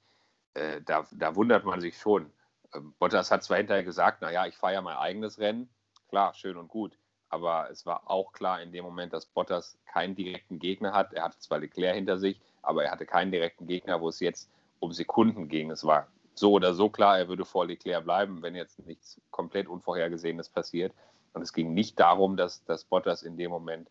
äh, 0.52 0.82
da, 0.82 1.06
da 1.12 1.34
wundert 1.34 1.64
man 1.64 1.80
sich 1.80 1.96
schon. 1.96 2.30
Ähm, 2.74 2.94
Bottas 2.98 3.30
hat 3.30 3.42
zwar 3.42 3.56
hinterher 3.56 3.84
gesagt, 3.84 4.20
naja, 4.20 4.46
ich 4.46 4.56
fahre 4.56 4.74
ja 4.74 4.82
mein 4.82 4.96
eigenes 4.96 5.38
Rennen. 5.38 5.70
Klar, 6.10 6.34
schön 6.34 6.58
und 6.58 6.68
gut. 6.68 6.98
Aber 7.34 7.68
es 7.68 7.84
war 7.84 8.08
auch 8.08 8.32
klar 8.32 8.62
in 8.62 8.70
dem 8.70 8.84
Moment, 8.84 9.12
dass 9.12 9.26
Bottas 9.26 9.76
keinen 9.86 10.14
direkten 10.14 10.60
Gegner 10.60 10.92
hat. 10.92 11.12
Er 11.12 11.24
hatte 11.24 11.40
zwar 11.40 11.58
Leclerc 11.58 11.96
hinter 11.96 12.16
sich, 12.16 12.40
aber 12.62 12.84
er 12.84 12.92
hatte 12.92 13.06
keinen 13.06 13.32
direkten 13.32 13.66
Gegner, 13.66 14.00
wo 14.00 14.08
es 14.08 14.20
jetzt 14.20 14.48
um 14.78 14.92
Sekunden 14.92 15.48
ging. 15.48 15.72
Es 15.72 15.84
war 15.84 16.06
so 16.34 16.52
oder 16.52 16.74
so 16.74 16.88
klar, 16.88 17.18
er 17.18 17.26
würde 17.26 17.44
vor 17.44 17.66
Leclerc 17.66 18.04
bleiben, 18.04 18.40
wenn 18.42 18.54
jetzt 18.54 18.78
nichts 18.86 19.20
komplett 19.32 19.66
Unvorhergesehenes 19.66 20.48
passiert. 20.48 20.94
Und 21.32 21.42
es 21.42 21.52
ging 21.52 21.74
nicht 21.74 21.98
darum, 21.98 22.36
dass, 22.36 22.62
dass 22.66 22.84
Bottas 22.84 23.24
in 23.24 23.36
dem 23.36 23.50
Moment 23.50 23.90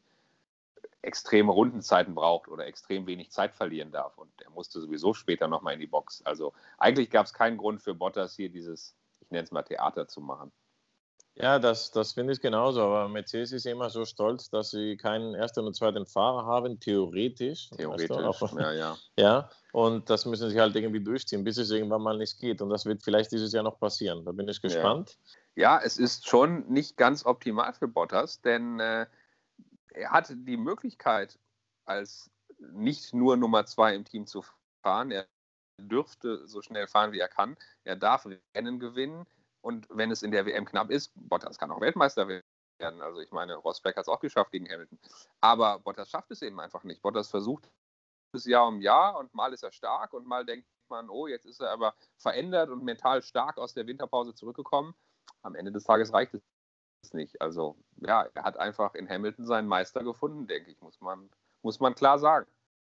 extreme 1.02 1.52
Rundenzeiten 1.52 2.16
braucht 2.16 2.48
oder 2.48 2.66
extrem 2.66 3.08
wenig 3.08 3.30
Zeit 3.32 3.54
verlieren 3.54 3.92
darf. 3.92 4.18
Und 4.18 4.32
er 4.42 4.52
musste 4.52 4.80
sowieso 4.80 5.14
später 5.14 5.50
nochmal 5.50 5.74
in 5.74 5.82
die 5.82 5.88
Box. 5.88 6.22
Also 6.24 6.54
eigentlich 6.78 7.10
gab 7.10 7.26
es 7.26 7.34
keinen 7.34 7.58
Grund 7.58 7.82
für 7.82 7.94
Bottas 7.94 8.38
hier 8.38 8.48
dieses 8.48 8.96
ich 9.20 9.32
nenne 9.32 9.44
es 9.44 9.52
mal 9.52 9.64
Theater 9.64 10.08
zu 10.08 10.22
machen. 10.22 10.52
Ja, 11.36 11.58
das, 11.58 11.90
das 11.90 12.14
finde 12.14 12.34
ich 12.34 12.42
genauso. 12.42 12.82
Aber 12.82 13.10
Mercedes 13.10 13.52
ist 13.52 13.66
immer 13.66 13.90
so 13.90 14.06
stolz, 14.06 14.50
dass 14.50 14.70
sie 14.70 14.98
keinen 14.98 15.34
ersten 15.34 15.66
und 15.66 15.76
zweiten 15.76 16.06
Fahrer 16.06 16.46
haben, 16.46 16.80
theoretisch. 16.80 17.70
Theoretisch, 17.72 18.10
weißt 18.10 18.54
du? 18.54 18.60
ja, 18.60 18.72
ja. 18.72 18.98
Ja, 19.18 19.50
und 19.72 20.10
das 20.10 20.26
müssen 20.26 20.50
sie 20.50 20.60
halt 20.60 20.76
irgendwie 20.76 21.04
durchziehen, 21.04 21.44
bis 21.44 21.58
es 21.58 21.72
irgendwann 21.72 22.04
mal 22.04 22.18
nicht 22.18 22.40
geht. 22.40 22.62
Und 22.62 22.70
das 22.70 22.86
wird 22.86 23.04
vielleicht 23.04 23.32
dieses 23.32 23.52
Jahr 23.52 23.64
noch 23.64 23.80
passieren. 23.80 24.24
Da 24.26 24.32
bin 24.32 24.48
ich 24.48 24.62
gespannt. 24.62 25.18
Ja, 25.56 25.78
ja 25.78 25.82
es 25.84 25.98
ist 25.98 26.28
schon 26.28 26.68
nicht 26.68 26.98
ganz 26.98 27.26
optimal 27.26 27.74
für 27.74 27.88
Bottas, 27.88 28.42
denn 28.42 28.80
äh, 28.80 29.08
er 29.94 30.12
hatte 30.12 30.36
die 30.36 30.58
Möglichkeit, 30.58 31.40
als 31.86 32.30
nicht 32.60 33.14
nur 33.14 33.38
Nummer 33.38 33.66
zwei 33.66 33.96
im 33.96 34.06
Team 34.06 34.28
zu 34.28 34.44
fahren. 34.84 35.12
Er 35.12 35.26
dürfte 35.80 36.48
so 36.48 36.62
schnell 36.62 36.88
fahren, 36.88 37.12
wie 37.12 37.20
er 37.20 37.28
kann. 37.28 37.58
Er 37.84 37.96
darf 37.96 38.28
Rennen 38.56 38.80
gewinnen. 38.80 39.26
Und 39.64 39.88
wenn 39.90 40.12
es 40.12 40.24
in 40.24 40.32
der 40.32 40.46
WM 40.46 40.66
knapp 40.66 40.92
ist, 40.92 41.12
Bottas 41.16 41.58
kann 41.58 41.72
auch 41.72 41.80
Weltmeister 41.80 42.28
werden. 42.28 42.44
Also 43.02 43.22
ich 43.22 43.32
meine, 43.32 43.56
Rosberg 43.56 43.96
hat 43.96 44.04
es 44.04 44.10
auch 44.10 44.20
geschafft 44.20 44.52
gegen 44.52 44.70
Hamilton. 44.70 45.00
Aber 45.40 45.80
Bottas 45.80 46.10
schafft 46.10 46.32
es 46.32 46.42
eben 46.42 46.60
einfach 46.60 46.84
nicht. 46.84 47.02
Bottas 47.02 47.30
versucht 47.30 47.70
es 48.34 48.46
Jahr 48.46 48.68
um 48.68 48.82
Jahr 48.82 49.18
und 49.18 49.34
mal 49.34 49.54
ist 49.54 49.64
er 49.64 49.72
stark 49.72 50.14
und 50.14 50.28
mal 50.28 50.46
denkt 50.46 50.68
man, 50.90 51.10
oh, 51.10 51.28
jetzt 51.28 51.46
ist 51.46 51.62
er 51.62 51.72
aber 51.72 51.96
verändert 52.18 52.70
und 52.70 52.84
mental 52.84 53.22
stark 53.22 53.58
aus 53.58 53.74
der 53.74 53.88
Winterpause 53.88 54.36
zurückgekommen. 54.36 54.94
Am 55.44 55.56
Ende 55.56 55.72
des 55.72 55.86
Tages 55.86 56.12
reicht 56.12 56.34
es 56.34 57.14
nicht. 57.14 57.42
Also 57.42 57.78
ja, 57.98 58.28
er 58.34 58.44
hat 58.44 58.58
einfach 58.58 58.96
in 58.96 59.08
Hamilton 59.08 59.46
seinen 59.46 59.68
Meister 59.68 60.04
gefunden, 60.04 60.48
denke 60.48 60.72
ich, 60.72 60.82
muss 60.82 61.00
man, 61.00 61.30
muss 61.62 61.80
man 61.80 61.96
klar 61.96 62.20
sagen. 62.20 62.48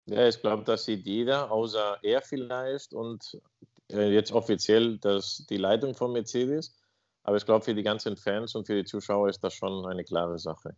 Ja, 0.06 0.28
ich 0.28 0.40
glaube, 0.40 0.63
das 0.63 0.86
sieht 0.86 1.06
jeder, 1.06 1.51
außer 1.51 2.00
er 2.01 2.22
vielleicht 2.22 2.94
und 2.94 3.42
jetzt 3.92 4.32
offiziell 4.32 4.98
das, 4.98 5.46
die 5.50 5.58
Leitung 5.58 5.96
von 5.96 6.12
Mercedes. 6.12 6.76
Aber 7.24 7.38
ich 7.38 7.46
glaube, 7.46 7.64
für 7.64 7.76
die 7.76 7.84
ganzen 7.84 8.18
Fans 8.18 8.56
und 8.56 8.66
für 8.66 8.76
die 8.76 8.86
Zuschauer 8.86 9.30
ist 9.30 9.44
das 9.44 9.54
schon 9.54 9.86
eine 9.86 10.04
klare 10.04 10.40
Sache. 10.40 10.76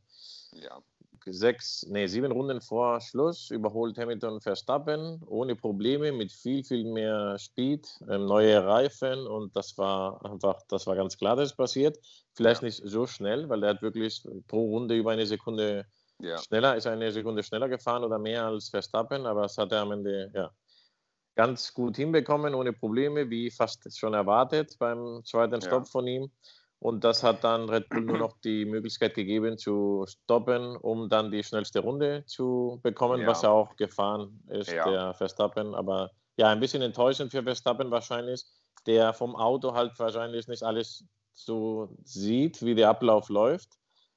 Ja. 0.51 0.81
Sechs, 1.25 1.85
nee, 1.87 2.05
sieben 2.07 2.33
Runden 2.33 2.59
vor 2.59 2.99
Schluss 2.99 3.49
überholt 3.49 3.97
Hamilton 3.97 4.41
Verstappen 4.41 5.23
ohne 5.25 5.55
Probleme 5.55 6.11
mit 6.11 6.33
viel, 6.33 6.65
viel 6.65 6.83
mehr 6.83 7.37
Speed, 7.39 7.87
ähm, 8.09 8.25
neue 8.25 8.65
Reifen 8.65 9.25
und 9.25 9.55
das 9.55 9.77
war 9.77 10.23
einfach, 10.25 10.61
das 10.67 10.85
war 10.85 10.97
ganz 10.97 11.17
klar, 11.17 11.37
dass 11.37 11.51
es 11.51 11.55
passiert. 11.55 11.97
Vielleicht 12.33 12.61
ja. 12.61 12.65
nicht 12.65 12.81
so 12.83 13.07
schnell, 13.07 13.47
weil 13.47 13.63
er 13.63 13.69
hat 13.69 13.81
wirklich 13.81 14.21
pro 14.49 14.65
Runde 14.65 14.97
über 14.97 15.11
eine 15.11 15.25
Sekunde 15.25 15.85
ja. 16.19 16.37
schneller, 16.39 16.75
ist 16.75 16.87
eine 16.87 17.11
Sekunde 17.13 17.41
schneller 17.41 17.69
gefahren 17.69 18.03
oder 18.03 18.19
mehr 18.19 18.45
als 18.45 18.67
Verstappen, 18.67 19.25
aber 19.25 19.43
das 19.43 19.57
hat 19.57 19.71
er 19.71 19.81
am 19.81 19.93
Ende, 19.93 20.29
ja, 20.33 20.51
ganz 21.35 21.73
gut 21.73 21.95
hinbekommen, 21.95 22.53
ohne 22.53 22.73
Probleme, 22.73 23.29
wie 23.29 23.49
fast 23.49 23.97
schon 23.97 24.13
erwartet 24.13 24.75
beim 24.79 25.21
zweiten 25.25 25.61
Stopp 25.61 25.85
ja. 25.85 25.91
von 25.91 26.07
ihm. 26.07 26.31
Und 26.79 27.05
das 27.05 27.23
hat 27.23 27.45
dann 27.45 27.69
Red 27.69 27.87
Bull 27.89 28.01
nur 28.01 28.17
noch 28.19 28.37
die 28.43 28.65
Möglichkeit 28.65 29.13
gegeben 29.13 29.57
zu 29.57 30.05
stoppen, 30.07 30.75
um 30.75 31.07
dann 31.07 31.31
die 31.31 31.43
schnellste 31.43 31.79
Runde 31.79 32.25
zu 32.25 32.79
bekommen, 32.83 33.21
ja. 33.21 33.27
was 33.27 33.43
er 33.43 33.51
auch 33.51 33.75
gefahren 33.77 34.43
ist, 34.49 34.71
ja. 34.71 34.89
der 34.89 35.13
Verstappen. 35.13 35.73
Aber 35.75 36.11
ja, 36.35 36.49
ein 36.49 36.59
bisschen 36.59 36.81
enttäuschend 36.81 37.31
für 37.31 37.41
Verstappen 37.41 37.89
wahrscheinlich, 37.89 38.43
der 38.85 39.13
vom 39.13 39.35
Auto 39.35 39.73
halt 39.73 39.97
wahrscheinlich 39.97 40.47
nicht 40.47 40.63
alles 40.63 41.05
so 41.31 41.89
sieht, 42.03 42.61
wie 42.61 42.75
der 42.75 42.89
Ablauf 42.89 43.29
läuft. 43.29 43.69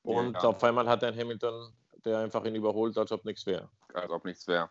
Und 0.03 0.35
ja. 0.35 0.41
auf 0.41 0.63
einmal 0.65 0.89
hat 0.89 1.03
er 1.03 1.11
einen 1.11 1.21
Hamilton, 1.21 1.73
der 2.05 2.19
einfach 2.19 2.45
ihn 2.45 2.55
überholt, 2.55 2.99
als 2.99 3.13
ob 3.13 3.25
nichts 3.25 3.47
wäre. 3.47 3.69
Als 3.95 4.11
ob 4.11 4.25
nichts 4.25 4.47
wäre. 4.47 4.71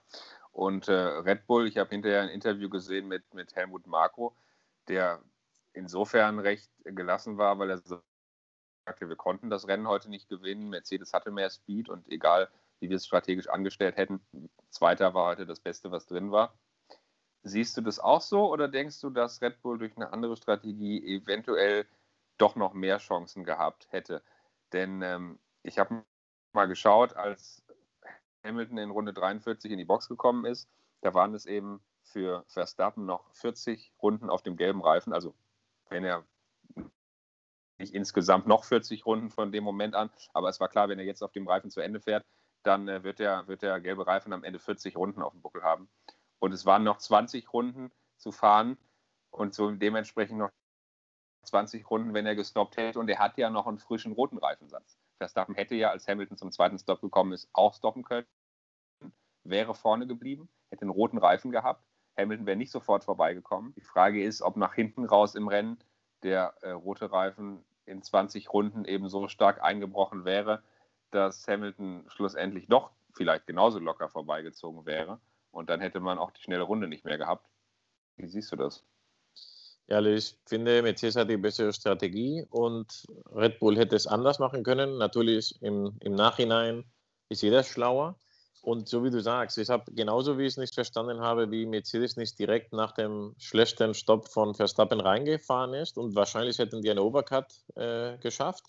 Und 0.55 0.88
äh, 0.88 0.93
Red 0.93 1.47
Bull, 1.47 1.67
ich 1.67 1.77
habe 1.77 1.89
hinterher 1.89 2.21
ein 2.21 2.29
Interview 2.29 2.69
gesehen 2.69 3.09
mit, 3.09 3.33
mit 3.33 3.53
Helmut 3.57 3.88
Marko, 3.88 4.38
der 4.88 5.21
insofern 5.74 6.39
recht 6.39 6.71
gelassen 6.85 7.38
war, 7.38 7.59
weil 7.59 7.71
er 7.71 7.81
sagte, 8.85 9.09
wir 9.09 9.17
konnten 9.17 9.50
das 9.50 9.67
Rennen 9.67 9.89
heute 9.89 10.09
nicht 10.09 10.29
gewinnen. 10.29 10.69
Mercedes 10.69 11.12
hatte 11.12 11.29
mehr 11.29 11.50
Speed 11.50 11.89
und 11.89 12.07
egal, 12.07 12.47
wie 12.79 12.89
wir 12.89 12.95
es 12.95 13.05
strategisch 13.05 13.50
angestellt 13.50 13.97
hätten, 13.97 14.21
Zweiter 14.69 15.13
war 15.13 15.25
heute 15.25 15.45
das 15.45 15.59
Beste, 15.59 15.91
was 15.91 16.05
drin 16.05 16.31
war. 16.31 16.57
Siehst 17.43 17.75
du 17.75 17.81
das 17.81 18.00
auch 18.00 18.21
so 18.21 18.50
oder 18.50 18.69
denkst 18.69 19.01
du, 19.01 19.09
dass 19.09 19.41
Red 19.41 19.62
Bull 19.62 19.77
durch 19.77 19.97
eine 19.97 20.13
andere 20.13 20.38
Strategie 20.38 21.05
eventuell 21.17 21.85
doch 22.38 22.55
noch 22.55 22.74
mehr 22.74 23.00
Chancen 23.00 23.43
gehabt 23.43 23.88
hätte? 23.91 24.24
Denn 24.71 25.01
ähm, 25.01 25.38
ich 25.63 25.79
habe 25.79 26.05
mal 26.53 26.69
geschaut, 26.69 27.13
als 27.17 27.64
Hamilton 28.45 28.77
in 28.77 28.91
Runde 28.91 29.13
43 29.13 29.71
in 29.71 29.77
die 29.77 29.85
Box 29.85 30.07
gekommen 30.07 30.45
ist, 30.45 30.69
da 31.01 31.13
waren 31.13 31.33
es 31.33 31.45
eben 31.45 31.81
für 32.03 32.45
Verstappen 32.47 33.05
noch 33.05 33.29
40 33.33 33.93
Runden 34.01 34.29
auf 34.29 34.43
dem 34.43 34.55
gelben 34.55 34.81
Reifen. 34.81 35.13
Also 35.13 35.35
wenn 35.89 36.03
er 36.03 36.25
nicht 37.77 37.93
insgesamt 37.93 38.47
noch 38.47 38.63
40 38.63 39.05
Runden 39.05 39.29
von 39.29 39.51
dem 39.51 39.63
Moment 39.63 39.95
an, 39.95 40.09
aber 40.33 40.49
es 40.49 40.59
war 40.59 40.69
klar, 40.69 40.87
wenn 40.87 40.99
er 40.99 41.05
jetzt 41.05 41.23
auf 41.23 41.31
dem 41.31 41.47
Reifen 41.47 41.69
zu 41.69 41.81
Ende 41.81 41.99
fährt, 41.99 42.23
dann 42.63 42.87
äh, 42.87 43.03
wird, 43.03 43.19
der, 43.19 43.47
wird 43.47 43.61
der 43.61 43.79
gelbe 43.79 44.07
Reifen 44.07 44.33
am 44.33 44.43
Ende 44.43 44.59
40 44.59 44.95
Runden 44.97 45.21
auf 45.21 45.33
dem 45.33 45.41
Buckel 45.41 45.63
haben. 45.63 45.89
Und 46.39 46.53
es 46.53 46.65
waren 46.65 46.83
noch 46.83 46.97
20 46.97 47.51
Runden 47.53 47.91
zu 48.17 48.31
fahren 48.31 48.77
und 49.31 49.53
so 49.53 49.69
dementsprechend 49.71 50.39
noch 50.39 50.51
20 51.43 51.89
Runden, 51.89 52.13
wenn 52.13 52.25
er 52.25 52.35
gestoppt 52.35 52.77
hätte. 52.77 52.99
Und 52.99 53.09
er 53.09 53.19
hat 53.19 53.37
ja 53.37 53.49
noch 53.49 53.67
einen 53.67 53.79
frischen 53.79 54.13
roten 54.13 54.37
Reifensatz. 54.37 54.97
Verstappen 55.17 55.55
hätte 55.55 55.75
ja, 55.75 55.89
als 55.89 56.07
Hamilton 56.07 56.38
zum 56.38 56.51
zweiten 56.51 56.77
Stop 56.77 57.01
gekommen 57.01 57.34
ist, 57.34 57.50
auch 57.53 57.74
stoppen 57.74 58.03
können, 58.03 58.27
wäre 59.43 59.75
vorne 59.75 60.07
geblieben, 60.07 60.50
hätte 60.69 60.81
einen 60.81 60.91
roten 60.91 61.17
Reifen 61.17 61.51
gehabt. 61.51 61.86
Hamilton 62.17 62.45
wäre 62.45 62.57
nicht 62.57 62.72
sofort 62.72 63.03
vorbeigekommen. 63.03 63.74
Die 63.75 63.81
Frage 63.81 64.24
ist, 64.24 64.41
ob 64.41 64.57
nach 64.57 64.74
hinten 64.74 65.05
raus 65.05 65.36
im 65.36 65.48
Rennen 65.48 65.77
der 66.24 66.55
äh, 66.62 66.72
rote 66.72 67.12
Reifen 67.12 67.63
in 67.86 68.01
20 68.01 68.51
Runden 68.51 68.86
eben 68.86 69.10
so 69.10 69.27
stark 69.27 69.62
eingebrochen 69.62 70.25
wäre, 70.25 70.63
dass 71.12 71.48
Hamilton 71.48 72.05
schlussendlich 72.07 72.67
doch 72.67 72.91
vielleicht 73.13 73.48
genauso 73.48 73.79
locker 73.79 74.10
vorbeigezogen 74.10 74.86
wäre. 74.86 75.19
Und 75.51 75.69
dann 75.69 75.79
hätte 75.79 76.00
man 76.00 76.17
auch 76.17 76.31
die 76.31 76.41
schnelle 76.41 76.63
Runde 76.63 76.88
nicht 76.88 77.05
mehr 77.05 77.17
gehabt. 77.17 77.48
Wie 78.17 78.27
siehst 78.27 78.51
du 78.51 78.55
das? 78.55 78.86
Ja, 79.87 80.01
ich 80.01 80.35
finde, 80.47 80.81
Mercedes 80.81 81.15
hat 81.15 81.29
die 81.29 81.37
bessere 81.37 81.71
Strategie 81.71 82.43
und 82.49 83.05
Red 83.35 83.59
Bull 83.59 83.77
hätte 83.77 83.95
es 83.95 84.07
anders 84.07 84.39
machen 84.39 84.63
können. 84.63 84.97
Natürlich 84.97 85.61
im, 85.61 85.95
im 85.99 86.15
Nachhinein 86.15 86.83
ist 87.29 87.43
jeder 87.43 87.63
schlauer. 87.63 88.17
Und 88.63 88.89
so 88.89 89.03
wie 89.03 89.11
du 89.11 89.21
sagst, 89.21 89.59
ich 89.59 89.69
habe 89.69 89.91
genauso 89.93 90.39
wie 90.39 90.43
ich 90.43 90.53
es 90.53 90.57
nicht 90.57 90.73
verstanden 90.73 91.21
habe, 91.21 91.51
wie 91.51 91.67
Mercedes 91.67 92.17
nicht 92.17 92.39
direkt 92.39 92.73
nach 92.73 92.93
dem 92.93 93.35
schlechten 93.37 93.93
Stopp 93.93 94.27
von 94.27 94.55
Verstappen 94.55 94.99
reingefahren 94.99 95.75
ist 95.75 95.99
und 95.99 96.15
wahrscheinlich 96.15 96.57
hätten 96.57 96.81
die 96.81 96.89
einen 96.89 96.97
Overcut 96.97 97.45
äh, 97.75 98.17
geschafft, 98.17 98.65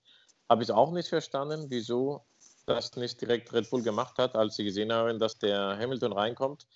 habe 0.51 0.65
ich 0.65 0.71
auch 0.71 0.93
nicht 0.93 1.09
verstanden, 1.09 1.71
wieso 1.71 2.27
das 2.67 2.95
nicht 2.97 3.23
direkt 3.23 3.55
Red 3.55 3.71
Bull 3.71 3.83
gemacht 3.83 4.19
hat, 4.19 4.35
als 4.37 4.57
sie 4.57 4.65
gesehen 4.65 4.93
haben, 4.93 5.19
dass 5.19 5.39
der 5.39 5.79
Hamilton 5.79 6.13
reinkommt 6.13 6.67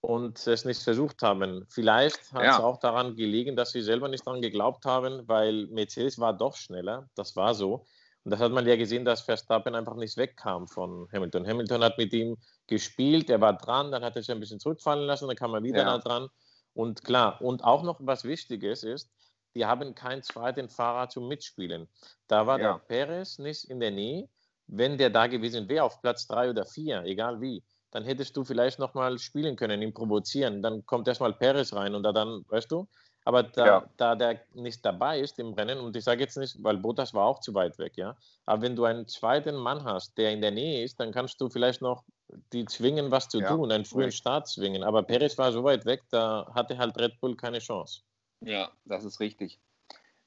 und 0.00 0.46
es 0.46 0.64
nicht 0.64 0.82
versucht 0.82 1.22
haben. 1.22 1.66
Vielleicht 1.68 2.32
hat 2.32 2.44
es 2.44 2.60
auch 2.60 2.78
daran 2.78 3.16
gelegen, 3.16 3.56
dass 3.56 3.72
sie 3.72 3.82
selber 3.82 4.08
nicht 4.08 4.26
daran 4.26 4.40
geglaubt 4.40 4.84
haben, 4.84 5.26
weil 5.26 5.66
Mercedes 5.66 6.18
war 6.18 6.32
doch 6.32 6.56
schneller. 6.56 7.08
Das 7.14 7.34
war 7.36 7.54
so. 7.54 7.84
Und 8.24 8.30
das 8.30 8.40
hat 8.40 8.50
man 8.50 8.66
ja 8.66 8.76
gesehen, 8.76 9.04
dass 9.04 9.20
Verstappen 9.20 9.74
einfach 9.74 9.94
nicht 9.94 10.16
wegkam 10.16 10.66
von 10.66 11.08
Hamilton. 11.12 11.46
Hamilton 11.46 11.84
hat 11.84 11.96
mit 11.96 12.12
ihm 12.12 12.36
gespielt, 12.66 13.30
er 13.30 13.40
war 13.40 13.56
dran, 13.56 13.92
dann 13.92 14.02
hat 14.02 14.16
er 14.16 14.22
sich 14.22 14.32
ein 14.32 14.40
bisschen 14.40 14.58
zurückfallen 14.58 15.06
lassen, 15.06 15.28
dann 15.28 15.36
kam 15.36 15.54
er 15.54 15.62
wieder 15.62 15.82
ja. 15.82 15.98
dran. 15.98 16.28
Und 16.74 17.04
klar, 17.04 17.40
und 17.40 17.62
auch 17.62 17.84
noch 17.84 17.98
was 18.00 18.24
Wichtiges 18.24 18.82
ist, 18.82 19.12
die 19.54 19.64
haben 19.64 19.94
keinen 19.94 20.22
zweiten 20.22 20.68
Fahrer 20.68 21.08
zum 21.08 21.28
Mitspielen. 21.28 21.88
Da 22.26 22.46
war 22.46 22.60
ja. 22.60 22.72
der 22.72 22.78
Perez 22.80 23.38
nicht 23.38 23.64
in 23.64 23.80
der 23.80 23.92
Nähe. 23.92 24.28
Wenn 24.66 24.98
der 24.98 25.10
da 25.10 25.28
gewesen 25.28 25.68
wäre, 25.68 25.84
auf 25.84 26.02
Platz 26.02 26.26
drei 26.26 26.50
oder 26.50 26.66
vier, 26.66 27.04
egal 27.04 27.40
wie, 27.40 27.62
dann 27.90 28.04
hättest 28.04 28.36
du 28.36 28.44
vielleicht 28.44 28.78
nochmal 28.78 29.18
spielen 29.18 29.56
können, 29.56 29.82
ihn 29.82 29.94
provozieren. 29.94 30.62
Dann 30.62 30.84
kommt 30.86 31.08
erstmal 31.08 31.32
Perez 31.32 31.72
rein 31.72 31.94
und 31.94 32.02
da 32.02 32.12
dann, 32.12 32.44
weißt 32.48 32.70
du, 32.70 32.88
aber 33.24 33.42
da, 33.42 33.66
ja. 33.66 33.90
da 33.96 34.14
der 34.14 34.40
nicht 34.54 34.84
dabei 34.84 35.18
ist 35.18 35.38
im 35.40 35.52
Rennen, 35.54 35.80
und 35.80 35.96
ich 35.96 36.04
sage 36.04 36.20
jetzt 36.20 36.36
nicht, 36.36 36.62
weil 36.62 36.76
Bottas 36.76 37.12
war 37.12 37.26
auch 37.26 37.40
zu 37.40 37.54
weit 37.54 37.76
weg, 37.78 37.96
ja, 37.96 38.16
aber 38.44 38.62
wenn 38.62 38.76
du 38.76 38.84
einen 38.84 39.08
zweiten 39.08 39.56
Mann 39.56 39.82
hast, 39.82 40.16
der 40.16 40.30
in 40.30 40.40
der 40.40 40.52
Nähe 40.52 40.84
ist, 40.84 41.00
dann 41.00 41.10
kannst 41.10 41.40
du 41.40 41.48
vielleicht 41.48 41.82
noch 41.82 42.04
die 42.52 42.64
zwingen, 42.66 43.10
was 43.10 43.28
zu 43.28 43.40
ja. 43.40 43.48
tun, 43.48 43.72
einen 43.72 43.84
frühen 43.84 44.12
Start 44.12 44.46
zwingen. 44.48 44.84
Aber 44.84 45.02
Perez 45.02 45.36
war 45.38 45.50
so 45.50 45.64
weit 45.64 45.86
weg, 45.86 46.02
da 46.10 46.50
hatte 46.54 46.78
halt 46.78 46.98
Red 46.98 47.20
Bull 47.20 47.36
keine 47.36 47.58
Chance. 47.58 48.02
Ja, 48.40 48.70
das 48.84 49.04
ist 49.04 49.18
richtig. 49.18 49.60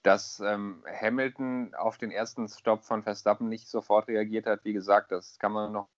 Dass 0.04 0.40
ähm, 0.40 0.84
Hamilton 0.86 1.74
auf 1.76 1.98
den 1.98 2.12
ersten 2.12 2.48
Stopp 2.48 2.84
von 2.84 3.04
Verstappen 3.04 3.48
nicht 3.48 3.68
sofort 3.68 4.08
reagiert 4.08 4.46
hat, 4.46 4.64
wie 4.64 4.74
gesagt, 4.74 5.12
das 5.12 5.38
kann 5.40 5.52
man 5.52 5.72
noch 5.72 5.90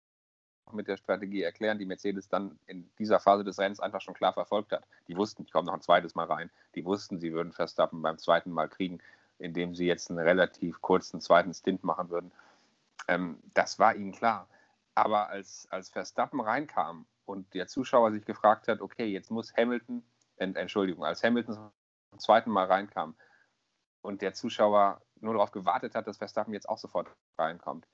mit 0.73 0.89
der 0.89 0.97
Strategie 0.97 1.43
erklären, 1.43 1.79
die 1.79 1.87
Mercedes 1.87 2.29
dann 2.29 2.59
in 2.67 2.91
dieser 2.99 3.21
Phase 3.21 3.45
des 3.45 3.59
Rennens 3.59 3.81
einfach 3.81 4.01
schon 4.01 4.15
klar 4.15 4.33
verfolgt 4.33 4.73
hat. 4.73 4.85
Die 5.09 5.17
wussten, 5.17 5.43
ich 5.43 5.53
komme 5.53 5.67
noch 5.67 5.75
ein 5.75 5.81
zweites 5.81 6.15
Mal 6.15 6.27
rein, 6.27 6.51
die 6.75 6.85
wussten, 6.85 7.19
sie 7.19 7.33
würden 7.33 7.53
Verstappen 7.53 8.03
beim 8.03 8.19
zweiten 8.19 8.51
Mal 8.51 8.69
kriegen, 8.69 9.01
indem 9.39 9.75
sie 9.75 9.87
jetzt 9.87 10.11
einen 10.11 10.19
relativ 10.19 10.81
kurzen 10.81 11.21
zweiten 11.21 11.55
Stint 11.55 11.85
machen 11.85 12.11
würden. 12.11 12.33
Ähm, 13.09 13.39
das 13.55 13.79
war 13.79 13.95
ihnen 13.95 14.13
klar. 14.13 14.49
Aber 14.95 15.29
als, 15.29 15.67
als 15.71 15.89
Verstappen 15.89 16.41
reinkam 16.41 17.07
und 17.25 17.55
der 17.55 17.69
Zuschauer 17.69 18.13
sich 18.13 18.25
gefragt 18.25 18.69
hat, 18.69 18.81
okay, 18.81 19.07
jetzt 19.07 19.31
muss 19.31 19.55
Hamilton, 19.57 20.03
Entschuldigung, 20.37 21.05
als 21.05 21.23
Hamilton 21.23 21.55
zum 22.11 22.19
zweiten 22.19 22.51
Mal 22.51 22.67
reinkam, 22.67 23.15
und 24.03 24.23
der 24.23 24.33
Zuschauer 24.33 25.03
nur 25.21 25.35
darauf 25.35 25.51
gewartet 25.51 25.95
hat, 25.95 26.07
dass 26.07 26.17
Verstappen 26.17 26.55
jetzt 26.55 26.69
auch 26.69 26.79
sofort 26.79 27.09
reinkommt 27.39 27.87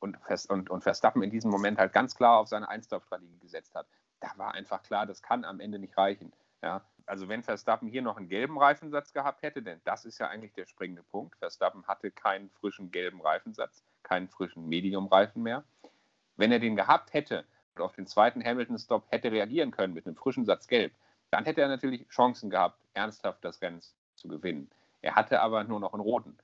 und, 0.00 0.18
und, 0.48 0.70
und 0.70 0.82
Verstappen 0.82 1.22
in 1.22 1.30
diesem 1.30 1.50
Moment 1.50 1.78
halt 1.78 1.92
ganz 1.92 2.14
klar 2.14 2.38
auf 2.38 2.48
seine 2.48 2.68
Einstop-Strategie 2.68 3.38
gesetzt 3.38 3.74
hat, 3.74 3.86
da 4.20 4.32
war 4.36 4.54
einfach 4.54 4.82
klar, 4.82 5.06
das 5.06 5.22
kann 5.22 5.44
am 5.44 5.60
Ende 5.60 5.78
nicht 5.78 5.96
reichen. 5.96 6.32
Ja, 6.62 6.82
also 7.06 7.28
wenn 7.28 7.42
Verstappen 7.42 7.88
hier 7.88 8.00
noch 8.00 8.16
einen 8.16 8.28
gelben 8.28 8.58
Reifensatz 8.58 9.12
gehabt 9.12 9.42
hätte, 9.42 9.62
denn 9.62 9.80
das 9.84 10.06
ist 10.06 10.18
ja 10.18 10.28
eigentlich 10.28 10.54
der 10.54 10.64
springende 10.66 11.02
Punkt. 11.02 11.36
Verstappen 11.36 11.86
hatte 11.86 12.10
keinen 12.10 12.48
frischen 12.50 12.90
gelben 12.90 13.20
Reifensatz, 13.20 13.82
keinen 14.02 14.28
frischen 14.28 14.66
Medium-Reifen 14.66 15.42
mehr. 15.42 15.64
Wenn 16.36 16.52
er 16.52 16.58
den 16.58 16.76
gehabt 16.76 17.12
hätte 17.12 17.44
und 17.74 17.82
auf 17.82 17.92
den 17.92 18.06
zweiten 18.06 18.42
Hamilton-Stop 18.42 19.04
hätte 19.10 19.30
reagieren 19.30 19.70
können 19.72 19.92
mit 19.92 20.06
einem 20.06 20.16
frischen 20.16 20.46
Satz 20.46 20.66
gelb, 20.66 20.92
dann 21.30 21.44
hätte 21.44 21.60
er 21.60 21.68
natürlich 21.68 22.08
Chancen 22.08 22.48
gehabt, 22.48 22.80
ernsthaft 22.94 23.44
das 23.44 23.60
Rennen 23.60 23.82
zu 24.14 24.28
gewinnen. 24.28 24.70
Er 25.02 25.16
hatte 25.16 25.40
aber 25.40 25.64
nur 25.64 25.80
noch 25.80 25.92
einen 25.92 26.02
roten. 26.02 26.38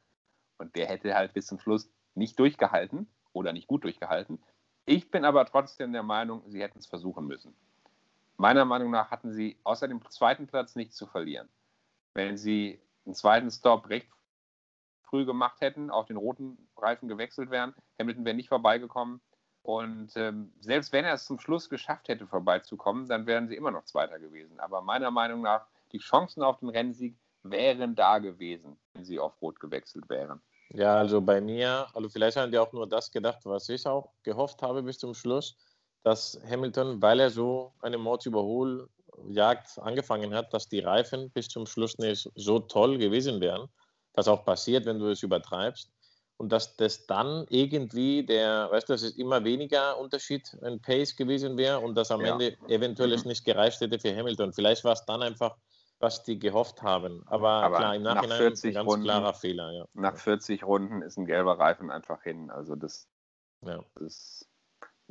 Und 0.58 0.76
der 0.76 0.86
hätte 0.86 1.14
halt 1.14 1.32
bis 1.32 1.46
zum 1.46 1.58
Schluss 1.58 1.90
nicht 2.14 2.38
durchgehalten 2.38 3.08
oder 3.32 3.52
nicht 3.52 3.68
gut 3.68 3.84
durchgehalten. 3.84 4.42
Ich 4.86 5.10
bin 5.10 5.24
aber 5.24 5.44
trotzdem 5.46 5.92
der 5.92 6.02
Meinung, 6.02 6.42
sie 6.46 6.62
hätten 6.62 6.78
es 6.78 6.86
versuchen 6.86 7.26
müssen. 7.26 7.54
Meiner 8.36 8.64
Meinung 8.64 8.90
nach 8.90 9.10
hatten 9.10 9.32
sie 9.32 9.58
außer 9.64 9.86
dem 9.86 10.00
zweiten 10.08 10.46
Platz 10.46 10.74
nichts 10.74 10.96
zu 10.96 11.06
verlieren. 11.06 11.48
Wenn 12.14 12.36
sie 12.36 12.80
einen 13.04 13.14
zweiten 13.14 13.50
Stop 13.50 13.88
recht 13.88 14.08
früh 15.02 15.24
gemacht 15.24 15.60
hätten, 15.60 15.90
auf 15.90 16.06
den 16.06 16.16
roten 16.16 16.68
Reifen 16.76 17.08
gewechselt 17.08 17.50
wären, 17.50 17.74
Hamilton 17.98 18.24
wäre 18.24 18.36
nicht 18.36 18.48
vorbeigekommen. 18.48 19.20
Und 19.62 20.16
ähm, 20.16 20.52
selbst 20.60 20.92
wenn 20.92 21.04
er 21.04 21.14
es 21.14 21.26
zum 21.26 21.38
Schluss 21.38 21.68
geschafft 21.68 22.08
hätte, 22.08 22.26
vorbeizukommen, 22.26 23.06
dann 23.08 23.26
wären 23.26 23.48
sie 23.48 23.56
immer 23.56 23.70
noch 23.70 23.84
Zweiter 23.84 24.18
gewesen. 24.18 24.58
Aber 24.58 24.80
meiner 24.80 25.10
Meinung 25.10 25.42
nach, 25.42 25.66
die 25.92 25.98
Chancen 25.98 26.42
auf 26.42 26.60
den 26.60 26.70
Rennsieg 26.70 27.16
wären 27.42 27.94
da 27.94 28.18
gewesen, 28.18 28.78
wenn 28.94 29.04
sie 29.04 29.18
auf 29.18 29.40
Rot 29.42 29.60
gewechselt 29.60 30.08
wären. 30.08 30.40
Ja, 30.72 30.96
also 30.96 31.20
bei 31.20 31.40
mir, 31.40 31.88
also 31.94 32.08
vielleicht 32.08 32.36
haben 32.36 32.52
die 32.52 32.58
auch 32.58 32.72
nur 32.72 32.88
das 32.88 33.10
gedacht, 33.10 33.40
was 33.44 33.68
ich 33.68 33.86
auch 33.86 34.12
gehofft 34.22 34.62
habe 34.62 34.82
bis 34.82 34.98
zum 34.98 35.14
Schluss, 35.14 35.56
dass 36.04 36.40
Hamilton, 36.48 37.02
weil 37.02 37.20
er 37.20 37.30
so 37.30 37.72
eine 37.80 37.98
Mordsüberholjagd 37.98 39.78
angefangen 39.78 40.32
hat, 40.32 40.54
dass 40.54 40.68
die 40.68 40.80
Reifen 40.80 41.30
bis 41.30 41.48
zum 41.48 41.66
Schluss 41.66 41.98
nicht 41.98 42.30
so 42.36 42.60
toll 42.60 42.98
gewesen 42.98 43.40
wären, 43.40 43.68
was 44.14 44.28
auch 44.28 44.44
passiert, 44.44 44.86
wenn 44.86 45.00
du 45.00 45.08
es 45.08 45.22
übertreibst. 45.22 45.90
Und 46.36 46.50
dass 46.52 46.74
das 46.76 47.04
dann 47.06 47.44
irgendwie 47.50 48.24
der, 48.24 48.70
weißt 48.70 48.88
du, 48.88 48.94
dass 48.94 49.02
es 49.02 49.18
immer 49.18 49.44
weniger 49.44 49.98
Unterschied 49.98 50.56
in 50.62 50.80
Pace 50.80 51.14
gewesen 51.14 51.58
wäre 51.58 51.80
und 51.80 51.96
dass 51.96 52.10
am 52.10 52.24
ja. 52.24 52.32
Ende 52.32 52.56
eventuell 52.68 53.12
es 53.12 53.26
nicht 53.26 53.44
gereicht 53.44 53.80
hätte 53.80 53.98
für 53.98 54.16
Hamilton. 54.16 54.52
Vielleicht 54.54 54.84
war 54.84 54.92
es 54.92 55.04
dann 55.04 55.20
einfach 55.20 55.56
was 56.00 56.24
die 56.24 56.38
gehofft 56.38 56.82
haben. 56.82 57.22
Aber, 57.26 57.50
Aber 57.50 57.76
klar, 57.76 57.94
im 57.94 58.02
Nachhinein 58.02 58.28
nach 58.30 58.36
40 58.36 58.70
ein 58.70 58.74
ganz 58.74 58.88
Runden, 58.88 59.04
klarer 59.04 59.34
Fehler. 59.34 59.70
Ja. 59.70 59.84
Nach 59.92 60.16
40 60.16 60.64
Runden 60.64 61.02
ist 61.02 61.18
ein 61.18 61.26
gelber 61.26 61.58
Reifen 61.58 61.90
einfach 61.90 62.22
hin. 62.22 62.50
Also 62.50 62.74
das, 62.74 63.06
ja. 63.64 63.84
ist 64.00 64.48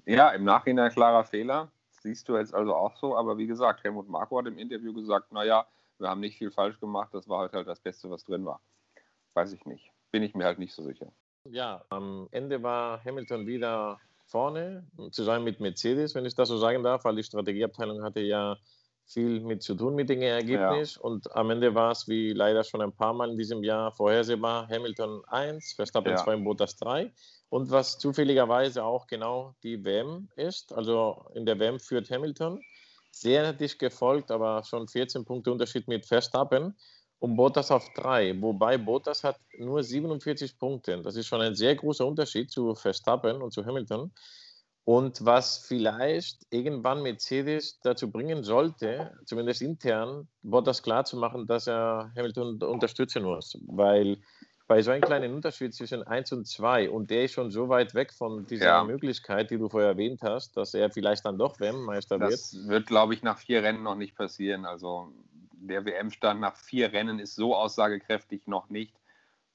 ja 0.06 0.30
im 0.32 0.44
Nachhinein 0.44 0.92
klarer 0.92 1.24
Fehler. 1.24 1.72
Das 1.92 2.02
siehst 2.02 2.28
du 2.28 2.38
jetzt 2.38 2.56
also 2.56 2.76
auch 2.76 2.98
so. 2.98 3.16
Aber 3.16 3.38
wie 3.38 3.48
gesagt, 3.48 3.84
Helmut 3.84 4.10
Marko 4.10 4.40
hat 4.40 4.48
im 4.48 4.58
Interview 4.58 4.92
gesagt, 4.94 5.32
naja, 5.32 5.68
wir 6.00 6.10
haben 6.10 6.22
nicht 6.22 6.38
viel 6.38 6.52
falsch 6.52 6.80
gemacht. 6.80 7.14
Das 7.14 7.30
war 7.30 7.40
heute 7.40 7.58
halt 7.58 7.68
das 7.68 7.80
Beste, 7.80 8.10
was 8.10 8.26
drin 8.26 8.46
war. 8.46 8.60
Weiß 9.36 9.54
ich 9.54 9.66
nicht. 9.66 9.92
Bin 10.12 10.24
ich 10.24 10.34
mir 10.34 10.46
halt 10.46 10.58
nicht 10.58 10.74
so 10.74 10.82
sicher. 10.82 11.12
Ja, 11.46 11.86
am 11.90 12.28
Ende 12.32 12.64
war 12.64 13.04
Hamilton 13.06 13.46
wieder 13.46 14.00
vorne, 14.26 14.88
zusammen 15.12 15.44
mit 15.44 15.60
Mercedes, 15.60 16.16
wenn 16.16 16.26
ich 16.26 16.36
das 16.36 16.50
so 16.50 16.58
sagen 16.58 16.84
darf, 16.84 17.04
weil 17.06 17.16
die 17.16 17.24
Strategieabteilung 17.24 18.04
hatte 18.04 18.20
ja 18.20 18.58
viel 19.10 19.40
mit 19.42 19.64
zu 19.64 19.76
tun 19.76 19.96
mit 19.96 20.10
dem 20.10 20.22
Ergebnis. 20.22 20.96
Ja. 20.96 21.02
Und 21.02 21.36
am 21.36 21.50
Ende 21.50 21.74
war 21.74 21.92
es, 21.92 22.08
wie 22.08 22.32
leider 22.32 22.64
schon 22.64 22.82
ein 22.82 22.92
paar 22.92 23.14
Mal 23.14 23.32
in 23.32 23.38
diesem 23.38 23.64
Jahr 23.64 23.92
vorhersehbar, 23.92 24.68
Hamilton 24.70 25.24
1, 25.28 25.74
Verstappen 25.74 26.12
ja. 26.12 26.18
2 26.18 26.36
und 26.36 26.44
Bottas 26.44 26.76
3. 26.78 27.12
Und 27.50 27.72
was 27.72 27.98
zufälligerweise 27.98 28.84
auch 28.84 29.08
genau 29.08 29.56
die 29.64 29.84
WM 29.84 30.30
ist, 30.36 30.72
also 30.72 31.26
in 31.34 31.46
der 31.46 31.60
WM 31.60 31.80
führt 31.80 32.12
Hamilton, 32.12 32.62
sehr 33.12 33.54
dicht 33.54 33.80
gefolgt, 33.80 34.30
aber 34.30 34.64
schon 34.64 34.88
14 34.88 35.26
Punkte 35.26 35.52
Unterschied 35.52 35.88
mit 35.88 36.06
Verstappen 36.06 36.76
und 37.18 37.36
Bottas 37.36 37.72
auf 37.72 37.90
3. 37.96 38.40
Wobei 38.42 38.78
Bottas 38.78 39.24
hat 39.24 39.40
nur 39.58 39.84
47 39.84 40.60
Punkte. 40.60 41.02
Das 41.02 41.16
ist 41.16 41.26
schon 41.26 41.42
ein 41.42 41.56
sehr 41.56 41.76
großer 41.76 42.06
Unterschied 42.06 42.52
zu 42.52 42.76
Verstappen 42.76 43.42
und 43.42 43.52
zu 43.52 43.66
Hamilton. 43.66 44.12
Und 44.90 45.24
was 45.24 45.60
vielleicht 45.60 46.48
irgendwann 46.50 47.04
Mercedes 47.04 47.80
dazu 47.82 48.10
bringen 48.10 48.44
sollte, 48.44 49.16
zumindest 49.24 49.62
intern, 49.62 50.28
Bottas 50.42 50.82
klarzumachen, 50.82 51.46
dass 51.46 51.68
er 51.68 52.12
Hamilton 52.18 52.60
unterstützen 52.64 53.22
muss. 53.22 53.56
Weil 53.68 54.18
bei 54.66 54.82
so 54.82 54.90
einem 54.90 55.04
kleinen 55.04 55.36
Unterschied 55.36 55.76
zwischen 55.76 56.02
1 56.02 56.32
und 56.32 56.48
2 56.48 56.90
und 56.90 57.12
der 57.12 57.26
ist 57.26 57.34
schon 57.34 57.52
so 57.52 57.70
weit 57.70 57.94
weg 57.94 58.12
von 58.12 58.48
dieser 58.48 58.66
ja. 58.66 58.84
Möglichkeit, 58.84 59.52
die 59.52 59.60
du 59.60 59.70
vorher 59.70 59.90
erwähnt 59.90 60.24
hast, 60.24 60.58
dass 60.58 60.74
er 60.74 60.90
vielleicht 60.90 61.24
dann 61.24 61.38
doch 61.38 61.60
WM-Meister 61.60 62.20
wird. 62.20 62.34
Das 62.34 62.58
wird, 62.68 62.88
glaube 62.88 63.14
ich, 63.14 63.22
nach 63.22 63.38
vier 63.38 63.62
Rennen 63.62 63.84
noch 63.84 63.94
nicht 63.94 64.16
passieren. 64.16 64.66
Also 64.66 65.14
der 65.52 65.86
WM-Stand 65.86 66.42
nach 66.42 66.56
vier 66.56 66.92
Rennen 66.94 67.20
ist 67.20 67.36
so 67.36 67.56
aussagekräftig 67.56 68.48
noch 68.48 68.72
nicht. 68.72 68.96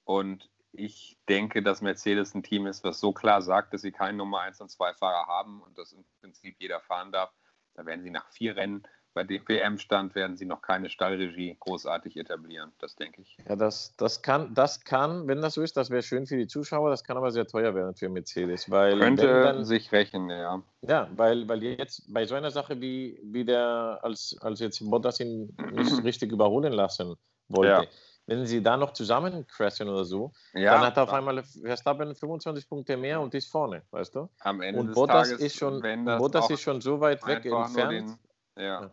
Und 0.05 0.49
ich 0.77 1.19
denke, 1.29 1.63
dass 1.63 1.83
Mercedes 1.83 2.35
ein 2.35 2.43
Team 2.43 2.67
ist, 2.67 2.85
was 2.85 3.01
so 3.01 3.13
klar 3.13 3.43
sagt, 3.43 3.73
dass 3.73 3.83
sie 3.83 3.93
keinen 3.93 4.17
Nummer 4.17 4.41
1 4.41 4.61
und 4.61 4.71
2 4.71 4.95
Fahrer 4.95 5.27
haben 5.27 5.63
und 5.63 5.79
dass 5.79 5.93
im 5.93 6.05
Prinzip 6.21 6.57
jeder 6.59 6.81
fahren 6.81 7.13
darf. 7.13 7.33
Da 7.75 7.87
werden 7.87 8.03
sie 8.03 8.11
nach 8.11 8.31
vier 8.31 8.57
Rennen 8.57 8.87
bei 9.15 9.23
dem 9.23 9.49
WM-Stand 9.49 10.15
werden 10.17 10.37
sie 10.37 10.45
noch 10.45 10.61
keine 10.61 10.91
Stallregie 10.91 11.57
großartig 11.61 12.17
etablieren, 12.17 12.73
das 12.81 12.97
denke 12.97 13.23
ich. 13.23 13.37
Ja, 13.49 13.55
das, 13.55 13.95
das, 13.97 14.23
kann, 14.23 14.53
das 14.55 14.85
kann, 14.85 15.29
wenn 15.29 15.41
das 15.41 15.55
so 15.55 15.63
ist, 15.63 15.77
das 15.77 15.89
wäre 15.91 16.03
schön 16.03 16.27
für 16.27 16.37
die 16.37 16.49
Zuschauer, 16.49 16.91
das 16.91 17.05
kann 17.05 17.17
aber 17.17 17.31
sehr 17.31 17.47
teuer 17.47 17.75
werden 17.75 17.95
für 17.95 18.09
Mercedes. 18.09 18.69
Weil 18.69 18.99
Könnte 18.99 19.43
dann, 19.43 19.65
sich 19.65 19.93
rächen, 19.93 20.29
ja. 20.29 20.61
Ja, 20.83 21.09
weil, 21.15 21.49
weil 21.49 21.63
jetzt 21.63 22.13
bei 22.13 22.27
so 22.27 22.35
einer 22.35 22.51
Sache 22.51 22.81
wie, 22.81 23.21
wie 23.23 23.45
der, 23.45 24.01
als, 24.03 24.37
als 24.41 24.59
jetzt 24.59 24.81
Bottas 24.91 25.21
ihn 25.21 25.57
nicht 25.73 25.93
richtig 26.05 26.33
überholen 26.33 26.73
lassen 26.73 27.15
wollte, 27.49 27.71
ja 27.71 27.85
wenn 28.27 28.47
sie 28.47 28.63
da 28.63 28.77
noch 28.77 28.93
zusammen 28.93 29.47
crashen 29.47 29.89
oder 29.89 30.05
so, 30.05 30.33
ja, 30.55 30.75
dann 30.75 30.83
hat 30.83 30.97
er 30.97 31.05
auf 31.05 31.13
einmal 31.13 31.43
Verstappen 31.43 32.15
25 32.15 32.69
Punkte 32.69 32.97
mehr 32.97 33.21
und 33.21 33.35
ist 33.35 33.51
vorne, 33.51 33.83
weißt 33.91 34.15
du? 34.15 34.29
Am 34.41 34.61
Ende 34.61 34.81
und 34.81 34.95
Bottas 34.95 35.29
Tages, 35.29 35.45
ist 35.45 35.57
schon, 35.57 35.81
Bottas 36.05 36.51
ist 36.51 36.63
schon 36.63 36.81
so 36.81 37.01
weit 37.01 37.27
weg 37.27 37.45
entfernt. 37.45 37.93
Den, 37.93 38.19
ja. 38.57 38.83
ja. 38.83 38.91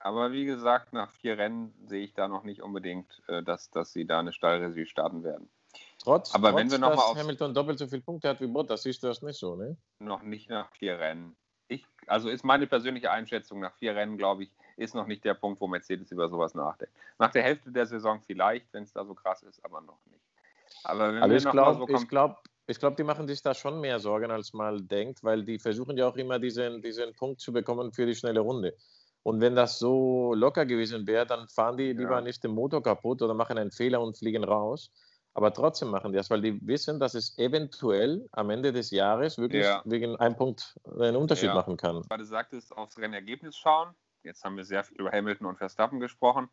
Aber 0.00 0.32
wie 0.32 0.44
gesagt, 0.44 0.92
nach 0.92 1.10
vier 1.12 1.38
Rennen 1.38 1.74
sehe 1.86 2.04
ich 2.04 2.14
da 2.14 2.28
noch 2.28 2.44
nicht 2.44 2.62
unbedingt, 2.62 3.20
äh, 3.26 3.42
dass, 3.42 3.70
dass 3.70 3.92
sie 3.92 4.06
da 4.06 4.20
eine 4.20 4.32
Stallregie 4.32 4.86
starten 4.86 5.24
werden. 5.24 5.50
Trotz, 5.98 6.34
Aber 6.34 6.50
trotz, 6.50 6.60
wenn 6.60 6.70
wir 6.70 6.78
noch 6.78 6.90
dass 6.90 7.14
mal 7.14 7.20
Hamilton 7.20 7.54
doppelt 7.54 7.78
so 7.78 7.86
viele 7.86 8.02
Punkte 8.02 8.28
hat 8.28 8.40
wie 8.40 8.46
Bottas, 8.46 8.86
ist 8.86 9.02
das 9.02 9.22
nicht 9.22 9.38
so, 9.38 9.56
ne? 9.56 9.76
Noch 9.98 10.22
nicht 10.22 10.48
nach 10.48 10.70
vier 10.70 10.98
Rennen. 10.98 11.36
Ich, 11.68 11.84
also 12.06 12.28
ist 12.28 12.44
meine 12.44 12.66
persönliche 12.66 13.10
Einschätzung, 13.10 13.60
nach 13.60 13.74
vier 13.74 13.94
Rennen, 13.94 14.16
glaube 14.16 14.44
ich, 14.44 14.50
ist 14.76 14.94
noch 14.94 15.06
nicht 15.06 15.24
der 15.24 15.34
Punkt, 15.34 15.60
wo 15.60 15.66
Mercedes 15.66 16.10
über 16.10 16.28
sowas 16.28 16.54
nachdenkt. 16.54 16.94
Nach 17.18 17.30
der 17.30 17.42
Hälfte 17.42 17.70
der 17.70 17.86
Saison 17.86 18.20
vielleicht, 18.26 18.72
wenn 18.72 18.84
es 18.84 18.92
da 18.92 19.04
so 19.04 19.14
krass 19.14 19.42
ist, 19.42 19.64
aber 19.64 19.80
noch 19.80 19.98
nicht. 20.06 20.22
Aber, 20.84 21.04
aber 21.20 21.34
ich 21.34 21.48
glaube, 21.48 21.86
so 21.86 21.94
ich 21.94 22.08
glaube, 22.08 22.36
ich 22.66 22.78
glaube, 22.78 22.96
die 22.96 23.02
machen 23.02 23.26
sich 23.26 23.42
da 23.42 23.54
schon 23.54 23.80
mehr 23.80 23.98
Sorgen, 23.98 24.30
als 24.30 24.52
man 24.52 24.86
denkt, 24.86 25.24
weil 25.24 25.42
die 25.42 25.58
versuchen 25.58 25.96
ja 25.96 26.06
auch 26.06 26.16
immer 26.16 26.38
diesen, 26.38 26.82
diesen 26.82 27.14
Punkt 27.14 27.40
zu 27.40 27.52
bekommen 27.52 27.92
für 27.92 28.06
die 28.06 28.14
schnelle 28.14 28.40
Runde. 28.40 28.74
Und 29.22 29.40
wenn 29.40 29.56
das 29.56 29.78
so 29.78 30.34
locker 30.34 30.66
gewesen 30.66 31.06
wäre, 31.06 31.26
dann 31.26 31.48
fahren 31.48 31.76
die 31.76 31.92
lieber 31.92 32.16
ja. 32.16 32.20
nicht 32.20 32.44
den 32.44 32.52
Motor 32.52 32.82
kaputt 32.82 33.22
oder 33.22 33.34
machen 33.34 33.58
einen 33.58 33.70
Fehler 33.70 34.00
und 34.00 34.16
fliegen 34.16 34.44
raus. 34.44 34.90
Aber 35.34 35.52
trotzdem 35.52 35.90
machen 35.90 36.12
die 36.12 36.16
das, 36.16 36.30
weil 36.30 36.40
die 36.40 36.66
wissen, 36.66 36.98
dass 36.98 37.14
es 37.14 37.38
eventuell 37.38 38.28
am 38.32 38.50
Ende 38.50 38.72
des 38.72 38.90
Jahres 38.90 39.38
wirklich 39.38 39.64
ja. 39.64 39.82
wegen 39.84 40.16
einem 40.16 40.36
Punkt 40.36 40.78
einen 40.98 41.16
Unterschied 41.16 41.50
ja. 41.50 41.54
machen 41.54 41.76
kann. 41.76 42.02
Weil 42.08 42.18
du 42.18 42.24
sagtest, 42.24 42.76
aufs 42.76 42.98
Rennergebnis 42.98 43.56
schauen. 43.56 43.94
Jetzt 44.24 44.44
haben 44.44 44.56
wir 44.56 44.64
sehr 44.64 44.82
viel 44.82 44.98
über 44.98 45.12
Hamilton 45.12 45.46
und 45.46 45.56
Verstappen 45.56 46.00
gesprochen. 46.00 46.48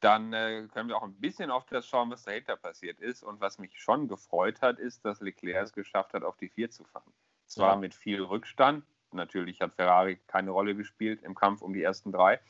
Dann 0.00 0.32
äh, 0.32 0.66
können 0.72 0.88
wir 0.88 0.96
auch 0.96 1.02
ein 1.02 1.14
bisschen 1.14 1.50
auf 1.50 1.64
das 1.66 1.86
schauen, 1.86 2.10
was 2.10 2.24
dahinter 2.24 2.56
passiert 2.56 3.00
ist. 3.00 3.22
Und 3.22 3.40
was 3.40 3.58
mich 3.58 3.80
schon 3.80 4.08
gefreut 4.08 4.60
hat, 4.62 4.78
ist, 4.78 5.04
dass 5.04 5.20
Leclerc 5.20 5.64
es 5.64 5.72
geschafft 5.72 6.14
hat, 6.14 6.22
auf 6.22 6.36
die 6.36 6.48
vier 6.48 6.70
zu 6.70 6.84
fahren. 6.84 7.12
Zwar 7.46 7.74
ja. 7.74 7.76
mit 7.76 7.94
viel 7.94 8.22
Rückstand. 8.22 8.84
Natürlich 9.12 9.60
hat 9.60 9.74
Ferrari 9.74 10.16
keine 10.26 10.50
Rolle 10.50 10.74
gespielt 10.74 11.22
im 11.22 11.34
Kampf 11.34 11.62
um 11.62 11.72
die 11.72 11.82
ersten 11.82 12.12
drei. 12.12 12.40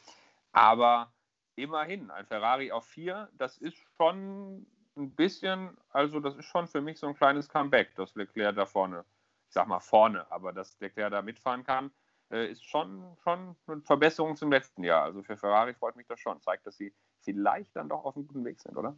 Aber 0.53 1.13
immerhin, 1.57 2.11
ein 2.11 2.27
Ferrari 2.27 2.71
auf 2.73 2.87
vier, 2.87 3.29
das 3.39 3.57
ist 3.57 3.79
schon 3.97 4.67
ein 5.01 5.11
bisschen, 5.15 5.77
also 5.91 6.21
das 6.21 6.37
ist 6.37 6.47
schon 6.47 6.67
für 6.67 6.81
mich 6.81 6.99
so 6.99 7.07
ein 7.07 7.15
kleines 7.15 7.49
Comeback, 7.49 7.95
dass 7.97 8.15
Leclerc 8.15 8.57
da 8.57 8.67
vorne, 8.67 9.05
ich 9.49 9.55
sag 9.55 9.67
mal 9.67 9.81
vorne, 9.81 10.31
aber 10.31 10.53
dass 10.53 10.79
Leclerc 10.81 11.11
da 11.11 11.23
mitfahren 11.23 11.65
kann, 11.65 11.91
äh, 12.31 12.51
ist 12.51 12.65
schon, 12.65 13.17
schon 13.23 13.57
eine 13.67 13.81
Verbesserung 13.83 14.37
zum 14.37 14.51
letzten 14.53 14.85
Jahr. 14.85 15.05
Also 15.05 15.23
für 15.23 15.37
Ferrari 15.37 15.75
freut 15.75 15.97
mich 15.97 16.07
das 16.07 16.21
schon. 16.21 16.41
Zeigt, 16.41 16.67
dass 16.67 16.77
sie 16.77 16.95
vielleicht 17.21 17.75
dann 17.75 17.89
doch 17.89 18.05
auf 18.05 18.17
einem 18.17 18.29
guten 18.29 18.45
Weg 18.45 18.61
sind, 18.61 18.77
oder? 18.77 18.97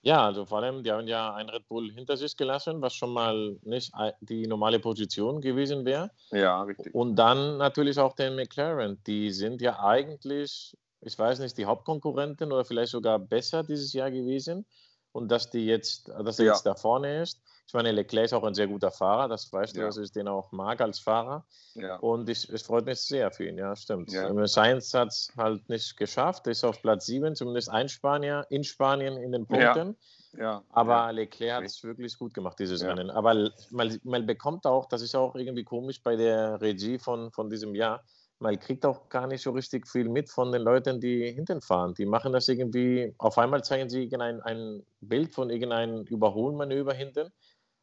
Ja, 0.00 0.24
also 0.24 0.46
vor 0.46 0.58
allem, 0.58 0.84
die 0.84 0.92
haben 0.92 1.08
ja 1.08 1.34
ein 1.34 1.48
Red 1.48 1.66
Bull 1.68 1.90
hinter 1.90 2.16
sich 2.16 2.36
gelassen, 2.36 2.80
was 2.80 2.94
schon 2.94 3.12
mal 3.12 3.58
nicht 3.62 3.92
die 4.20 4.46
normale 4.46 4.78
Position 4.78 5.40
gewesen 5.40 5.84
wäre. 5.84 6.10
Ja, 6.30 6.62
richtig. 6.62 6.94
Und 6.94 7.16
dann 7.16 7.58
natürlich 7.58 7.98
auch 7.98 8.14
den 8.14 8.36
McLaren. 8.36 9.02
Die 9.08 9.32
sind 9.32 9.60
ja 9.60 9.80
eigentlich, 9.80 10.76
ich 11.00 11.18
weiß 11.18 11.40
nicht, 11.40 11.58
die 11.58 11.66
Hauptkonkurrenten 11.66 12.52
oder 12.52 12.64
vielleicht 12.64 12.92
sogar 12.92 13.18
besser 13.18 13.64
dieses 13.64 13.92
Jahr 13.92 14.10
gewesen. 14.10 14.66
Und 15.12 15.28
dass, 15.30 15.50
die 15.50 15.66
jetzt, 15.66 16.08
dass 16.08 16.38
er 16.38 16.46
Ja. 16.46 16.52
jetzt 16.52 16.64
da 16.66 16.74
vorne 16.74 17.22
ist. 17.22 17.40
Ich 17.66 17.74
meine, 17.74 17.92
Leclerc 17.92 18.24
ist 18.24 18.32
auch 18.32 18.44
ein 18.44 18.54
sehr 18.54 18.66
guter 18.66 18.90
Fahrer, 18.90 19.28
das 19.28 19.52
weißt 19.52 19.76
du, 19.76 19.80
Ja. 19.80 19.86
dass 19.86 19.98
ich 19.98 20.10
den 20.10 20.26
auch 20.26 20.52
mag 20.52 20.80
als 20.80 20.98
Fahrer. 21.00 21.44
Ja. 21.74 21.96
Und 21.96 22.26
ich, 22.30 22.48
es 22.48 22.62
freut 22.62 22.86
mich 22.86 22.98
sehr 23.00 23.30
für 23.30 23.46
ihn, 23.46 23.58
ja, 23.58 23.76
stimmt. 23.76 24.10
Ja. 24.10 24.28
Ähm, 24.28 24.46
Sainz 24.46 24.94
hat 24.94 25.08
es 25.08 25.30
halt 25.36 25.68
nicht 25.68 25.96
geschafft, 25.98 26.46
ist 26.46 26.64
auf 26.64 26.80
Platz 26.80 27.04
7, 27.06 27.34
zumindest 27.36 27.68
ein 27.68 27.90
Spanier 27.90 28.46
in 28.48 28.64
Spanien 28.64 29.18
in 29.18 29.32
den. 29.32 29.46
Punkten. 29.46 29.96
ja. 30.38 30.62
Aber. 30.70 31.12
Leclerc 31.12 31.58
hat 31.58 31.64
es 31.64 31.84
wirklich 31.84 32.16
gut 32.18 32.32
gemacht, 32.32 32.58
dieses. 32.58 32.82
Rennen. 32.82 33.10
Aber 33.10 33.50
man, 33.70 34.00
man 34.02 34.24
bekommt 34.24 34.66
auch, 34.66 34.86
das 34.86 35.02
ist 35.02 35.14
auch 35.14 35.34
irgendwie 35.34 35.64
komisch 35.64 36.02
bei 36.02 36.16
der 36.16 36.58
Regie 36.62 36.98
von, 36.98 37.30
von 37.32 37.50
diesem 37.50 37.74
Jahr, 37.74 38.02
man 38.40 38.58
kriegt 38.58 38.86
auch 38.86 39.08
gar 39.08 39.26
nicht 39.26 39.42
so 39.42 39.50
richtig 39.50 39.86
viel 39.86 40.08
mit 40.08 40.30
von 40.30 40.52
den 40.52 40.62
Leuten, 40.62 41.00
die 41.00 41.30
hinten 41.32 41.60
fahren. 41.60 41.94
Die 41.94 42.06
machen 42.06 42.32
das 42.32 42.48
irgendwie, 42.48 43.14
auf 43.18 43.36
einmal 43.38 43.64
zeigen 43.64 43.88
sie 43.88 44.04
irgendein 44.04 44.40
ein 44.42 44.86
Bild 45.00 45.34
von 45.34 45.50
irgendeinem 45.50 46.04
Überholmanöver 46.04 46.94
hinten, 46.94 47.32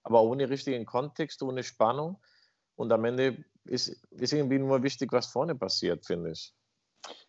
aber 0.03 0.23
ohne 0.23 0.49
richtigen 0.49 0.85
Kontext, 0.85 1.43
ohne 1.43 1.63
Spannung. 1.63 2.21
Und 2.75 2.91
am 2.91 3.05
Ende 3.05 3.43
ist, 3.65 3.89
ist 4.11 4.33
irgendwie 4.33 4.59
nur 4.59 4.83
wichtig, 4.83 5.11
was 5.11 5.27
vorne 5.27 5.55
passiert, 5.55 6.05
finde 6.05 6.31
ich. 6.31 6.53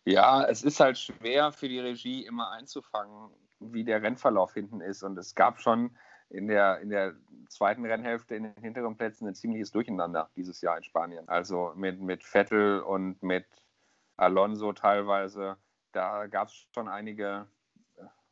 Ja, 0.05 0.45
es 0.45 0.63
ist 0.63 0.79
halt 0.79 0.97
schwer 0.97 1.51
für 1.51 1.67
die 1.67 1.79
Regie 1.79 2.25
immer 2.25 2.51
einzufangen, 2.51 3.31
wie 3.59 3.83
der 3.83 4.01
Rennverlauf 4.01 4.53
hinten 4.53 4.81
ist. 4.81 5.03
Und 5.03 5.17
es 5.17 5.35
gab 5.35 5.59
schon 5.59 5.97
in 6.29 6.47
der, 6.47 6.79
in 6.79 6.89
der 6.89 7.15
zweiten 7.49 7.85
Rennhälfte 7.85 8.35
in 8.35 8.43
den 8.43 8.61
hinteren 8.61 8.97
Plätzen 8.97 9.27
ein 9.27 9.35
ziemliches 9.35 9.71
Durcheinander 9.71 10.29
dieses 10.35 10.61
Jahr 10.61 10.77
in 10.77 10.83
Spanien. 10.83 11.27
Also 11.29 11.73
mit, 11.75 12.01
mit 12.01 12.23
Vettel 12.23 12.81
und 12.81 13.21
mit 13.23 13.45
Alonso 14.17 14.73
teilweise. 14.73 15.57
Da 15.91 16.27
gab 16.27 16.49
es 16.49 16.67
schon 16.73 16.87
einige, 16.87 17.47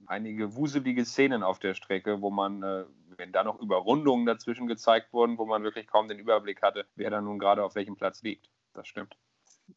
einige 0.07 0.55
wuselige 0.55 1.05
Szenen 1.05 1.43
auf 1.43 1.59
der 1.59 1.73
Strecke, 1.73 2.21
wo 2.21 2.29
man, 2.29 2.63
äh, 2.63 2.85
wenn 3.17 3.31
da 3.31 3.43
noch 3.43 3.59
Überrundungen 3.59 4.25
dazwischen 4.25 4.67
gezeigt 4.67 5.13
wurden, 5.13 5.37
wo 5.37 5.45
man 5.45 5.63
wirklich 5.63 5.87
kaum 5.87 6.07
den 6.07 6.19
Überblick 6.19 6.61
hatte, 6.61 6.85
wer 6.95 7.09
da 7.09 7.21
nun 7.21 7.39
gerade 7.39 7.63
auf 7.63 7.75
welchem 7.75 7.95
Platz 7.95 8.21
liegt. 8.23 8.49
Das 8.73 8.87
stimmt. 8.87 9.15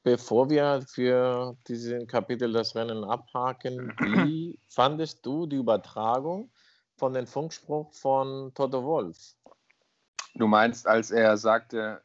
Bevor 0.03 0.51
wir 0.51 0.83
für 0.87 1.57
diesen 1.67 2.07
Kapitel 2.07 2.53
das 2.53 2.75
Rennen 2.75 3.05
abhaken, 3.05 3.95
wie 4.27 4.59
fandest 4.69 5.25
du 5.25 5.47
die 5.47 5.57
Übertragung 5.57 6.51
von 6.99 7.15
dem 7.15 7.27
Funkspruch 7.27 7.93
von 7.93 8.53
Toto 8.55 8.85
Wolf? 8.85 9.37
Du 10.35 10.47
meinst, 10.47 10.87
als 10.87 11.11
er 11.11 11.37
sagte, 11.37 12.03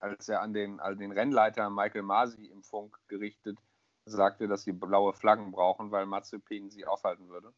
als 0.00 0.28
er 0.28 0.40
an 0.40 0.52
den, 0.52 0.80
an 0.80 0.98
den 0.98 1.12
Rennleiter 1.12 1.68
Michael 1.70 2.02
Masi 2.02 2.46
im 2.46 2.62
Funk 2.62 2.96
gerichtet 3.08 3.58
sagte, 4.06 4.48
dass 4.48 4.62
sie 4.62 4.72
blaue 4.72 5.12
Flaggen 5.12 5.52
brauchen, 5.52 5.90
weil 5.90 6.06
Mazepin 6.06 6.70
sie 6.70 6.86
aufhalten 6.86 7.28
würde? 7.28 7.52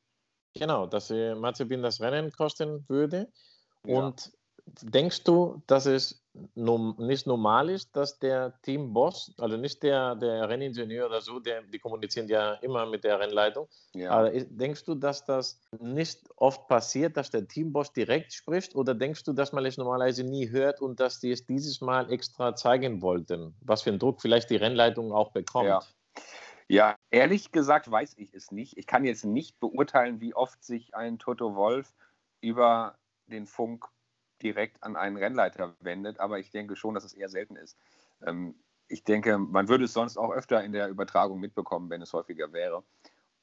Genau, 0.54 0.86
dass 0.86 1.10
äh, 1.10 1.34
Mazepin 1.34 1.82
das 1.82 2.00
Rennen 2.00 2.32
kosten 2.32 2.84
würde. 2.88 3.30
Ja. 3.84 4.00
Und 4.00 4.32
denkst 4.82 5.24
du, 5.24 5.62
dass 5.66 5.86
es 5.86 6.24
nicht 6.54 7.26
normal 7.26 7.70
ist, 7.70 7.94
dass 7.96 8.18
der 8.18 8.54
Teamboss, 8.62 9.34
also 9.38 9.56
nicht 9.56 9.82
der, 9.82 10.14
der 10.14 10.48
Renningenieur 10.48 11.06
oder 11.06 11.20
so, 11.20 11.40
der, 11.40 11.62
die 11.62 11.78
kommunizieren 11.78 12.28
ja 12.28 12.54
immer 12.54 12.86
mit 12.86 13.02
der 13.02 13.18
Rennleitung, 13.18 13.68
Ja. 13.94 14.10
aber 14.12 14.30
denkst 14.30 14.84
du, 14.84 14.94
dass 14.94 15.24
das 15.24 15.60
nicht 15.80 16.20
oft 16.36 16.68
passiert, 16.68 17.16
dass 17.16 17.30
der 17.30 17.48
Teamboss 17.48 17.92
direkt 17.92 18.32
spricht 18.32 18.76
oder 18.76 18.94
denkst 18.94 19.24
du, 19.24 19.32
dass 19.32 19.52
man 19.52 19.66
es 19.66 19.76
normalerweise 19.76 20.22
nie 20.22 20.48
hört 20.50 20.80
und 20.80 21.00
dass 21.00 21.18
die 21.18 21.32
es 21.32 21.44
dieses 21.46 21.80
Mal 21.80 22.12
extra 22.12 22.54
zeigen 22.54 23.02
wollten, 23.02 23.54
was 23.62 23.82
für 23.82 23.90
einen 23.90 23.98
Druck 23.98 24.22
vielleicht 24.22 24.50
die 24.50 24.56
Rennleitung 24.56 25.12
auch 25.12 25.32
bekommt? 25.32 25.66
Ja. 25.66 25.80
Ja, 26.68 26.94
ehrlich 27.10 27.50
gesagt 27.50 27.90
weiß 27.90 28.14
ich 28.16 28.32
es 28.32 28.52
nicht. 28.52 28.78
Ich 28.78 28.86
kann 28.86 29.04
jetzt 29.04 29.24
nicht 29.24 29.58
beurteilen, 29.58 30.20
wie 30.20 30.36
oft 30.36 30.62
sich 30.62 30.94
ein 30.94 31.18
Toto 31.18 31.56
Wolf 31.56 31.92
über 32.40 32.96
den 33.26 33.48
Funk 33.48 33.88
direkt 34.42 34.82
an 34.82 34.96
einen 34.96 35.16
Rennleiter 35.16 35.74
wendet, 35.80 36.20
aber 36.20 36.38
ich 36.38 36.50
denke 36.50 36.76
schon, 36.76 36.94
dass 36.94 37.04
es 37.04 37.14
eher 37.14 37.28
selten 37.28 37.56
ist. 37.56 37.76
Ähm, 38.26 38.54
ich 38.88 39.04
denke, 39.04 39.38
man 39.38 39.68
würde 39.68 39.84
es 39.84 39.92
sonst 39.92 40.16
auch 40.16 40.32
öfter 40.32 40.64
in 40.64 40.72
der 40.72 40.88
Übertragung 40.88 41.38
mitbekommen, 41.38 41.90
wenn 41.90 42.02
es 42.02 42.12
häufiger 42.12 42.52
wäre. 42.52 42.82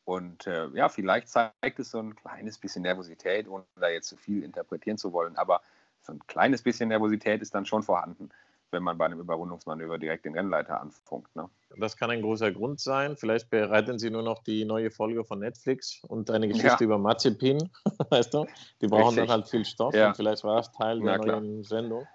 Und 0.04 0.48
äh, 0.48 0.68
ja, 0.70 0.90
vielleicht 0.90 1.30
zeigt 1.30 1.80
es 1.80 1.92
so 1.92 2.00
ein 2.00 2.16
kleines 2.16 2.58
bisschen 2.58 2.82
Nervosität, 2.82 3.48
ohne 3.48 3.66
da 3.76 3.90
jetzt 3.90 4.08
zu 4.08 4.18
viel 4.18 4.44
interpretieren 4.44 4.98
zu 4.98 5.12
wollen, 5.14 5.36
aber 5.36 5.62
so 6.02 6.14
ein 6.14 6.20
kleines 6.28 6.62
bisschen 6.62 6.90
Nervosität 6.90 7.42
ist 7.42 7.54
dann 7.54 7.66
schon 7.66 7.84
vorhanden, 7.84 8.30
wenn 8.72 8.84
man 8.84 8.98
bei 8.98 9.06
einem 9.06 9.20
Überrundungsmanöver 9.20 9.98
direkt 9.98 10.26
den 10.26 10.34
Rennleiter 10.36 10.82
anfunkt. 10.82 11.34
Ne? 11.36 11.50
Das 11.78 11.96
kann 11.96 12.12
ein 12.12 12.22
großer 12.22 12.52
Grund 12.52 12.80
sein. 12.80 13.16
Vielleicht 13.16 13.50
bereiten 13.50 13.98
sie 14.00 14.10
nur 14.10 14.24
noch 14.24 14.44
die 14.44 14.66
neue 14.66 14.92
Folge 14.92 15.24
von 15.24 15.40
Netflix 15.40 16.04
und 16.04 16.30
eine 16.30 16.48
Geschichte 16.48 16.70
Ja. 16.70 16.82
über 16.82 16.98
Mazepin, 16.98 17.70
weißt 18.10 18.34
du? 18.34 18.46
Die 18.82 18.88
brauchen 18.88 19.06
Richtig. 19.10 19.24
dann 19.26 19.30
halt 19.32 19.48
viel 19.48 19.66
Stoff 19.66 19.94
Ja. 19.96 20.08
und 20.10 20.16
vielleicht 20.18 20.44
war 20.44 20.60
es 20.60 20.72
Teil 20.72 21.00
Na 21.00 21.14
der 21.14 21.20
klar. 21.20 21.40
neuen 21.40 21.64
Sendung. 21.64 22.06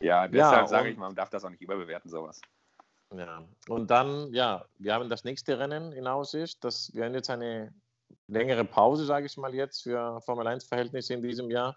Ja, 0.00 0.26
deshalb 0.26 0.68
sage 0.68 0.84
und- 0.86 0.92
ich 0.92 0.96
mal, 0.98 1.06
man 1.08 1.16
darf 1.16 1.28
das 1.30 1.44
auch 1.44 1.50
nicht 1.50 1.60
überbewerten, 1.62 2.10
sowas. 2.10 2.40
Ja. 3.14 3.42
Und 3.68 3.90
dann, 3.90 4.32
ja, 4.32 4.64
wir 4.78 4.94
haben 4.94 5.08
das 5.10 5.24
nächste 5.24 5.58
Rennen 5.58 5.92
in 5.92 6.06
Aussicht. 6.06 6.62
Das, 6.64 6.94
wir 6.94 7.04
haben 7.04 7.14
jetzt 7.14 7.28
eine 7.28 7.74
längere 8.28 8.64
Pause, 8.64 9.04
sage 9.04 9.26
ich 9.26 9.36
mal 9.36 9.52
jetzt, 9.54 9.82
für 9.82 10.20
Formel 10.22 10.46
1-Verhältnisse 10.46 11.14
in 11.14 11.20
diesem 11.22 11.50
Jahr. 11.50 11.76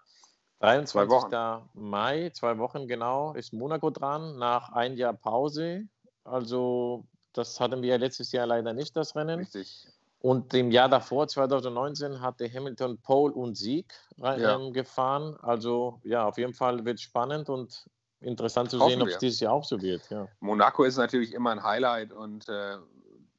23. 0.64 1.10
Wochen. 1.10 1.68
Mai, 1.74 2.30
zwei 2.30 2.58
Wochen 2.58 2.88
genau, 2.88 3.32
ist 3.34 3.52
Monaco 3.52 3.90
dran, 3.90 4.38
nach 4.38 4.72
ein 4.72 4.96
Jahr 4.96 5.12
Pause. 5.12 5.86
Also, 6.24 7.04
das 7.32 7.60
hatten 7.60 7.82
wir 7.82 7.90
ja 7.90 7.96
letztes 7.96 8.32
Jahr 8.32 8.46
leider 8.46 8.72
nicht, 8.72 8.96
das 8.96 9.14
Rennen. 9.14 9.40
Richtig. 9.40 9.86
Und 10.20 10.54
im 10.54 10.70
Jahr 10.70 10.88
davor, 10.88 11.28
2019, 11.28 12.22
hatte 12.22 12.50
Hamilton 12.50 12.96
Pole 13.02 13.34
und 13.34 13.56
Sieg 13.56 13.92
Ja. 14.16 14.56
ähm, 14.56 14.72
gefahren. 14.72 15.36
Also 15.42 16.00
ja, 16.02 16.24
auf 16.24 16.38
jeden 16.38 16.54
Fall 16.54 16.82
wird 16.86 16.96
es 16.96 17.02
spannend 17.02 17.50
und 17.50 17.84
interessant 18.20 18.70
zu 18.70 18.78
Hoffen 18.80 18.92
sehen, 18.92 19.02
ob 19.02 19.08
es 19.08 19.18
dieses 19.18 19.40
Jahr 19.40 19.52
auch 19.52 19.64
so 19.64 19.82
wird. 19.82 20.08
Ja. 20.08 20.26
Monaco 20.40 20.84
ist 20.84 20.96
natürlich 20.96 21.34
immer 21.34 21.50
ein 21.50 21.62
Highlight 21.62 22.14
und 22.14 22.48
äh, 22.48 22.78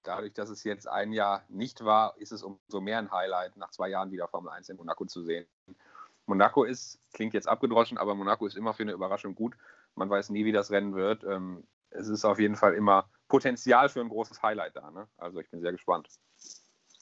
dadurch, 0.04 0.34
dass 0.34 0.50
es 0.50 0.64
jetzt 0.64 0.88
ein 0.88 1.12
Jahr 1.12 1.42
nicht 1.50 1.84
war, 1.84 2.16
ist 2.18 2.32
es 2.32 2.44
umso 2.44 2.80
mehr 2.80 3.00
ein 3.00 3.12
Highlight, 3.12 3.58
nach 3.58 3.72
zwei 3.72 3.90
Jahren 3.90 4.12
wieder 4.12 4.28
Formel 4.28 4.52
1 4.52 4.70
in 4.70 4.78
Monaco 4.78 5.06
zu 5.06 5.24
sehen. 5.24 5.48
Monaco 6.26 6.64
ist, 6.64 7.00
klingt 7.14 7.34
jetzt 7.34 7.48
abgedroschen, 7.48 7.98
aber 7.98 8.16
Monaco 8.16 8.46
ist 8.46 8.58
immer 8.58 8.74
für 8.74 8.84
eine 8.84 8.94
Überraschung 8.94 9.36
gut. 9.36 9.56
Man 9.96 10.10
weiß 10.10 10.30
nie, 10.30 10.46
wie 10.46 10.52
das 10.52 10.72
Rennen 10.72 10.96
wird. 10.96 11.24
Ähm, 11.24 11.66
es 11.92 12.08
ist 12.08 12.26
auf 12.26 12.40
jeden 12.40 12.56
Fall 12.56 12.74
immer 12.74 13.10
Potenzial 13.28 13.90
für 13.90 14.02
ein 14.02 14.10
großes 14.10 14.42
Highlight 14.44 14.76
da. 14.76 14.92
Ne? 14.92 15.08
Also 15.18 15.40
ich 15.40 15.50
bin 15.50 15.62
sehr 15.62 15.72
gespannt. 15.72 16.10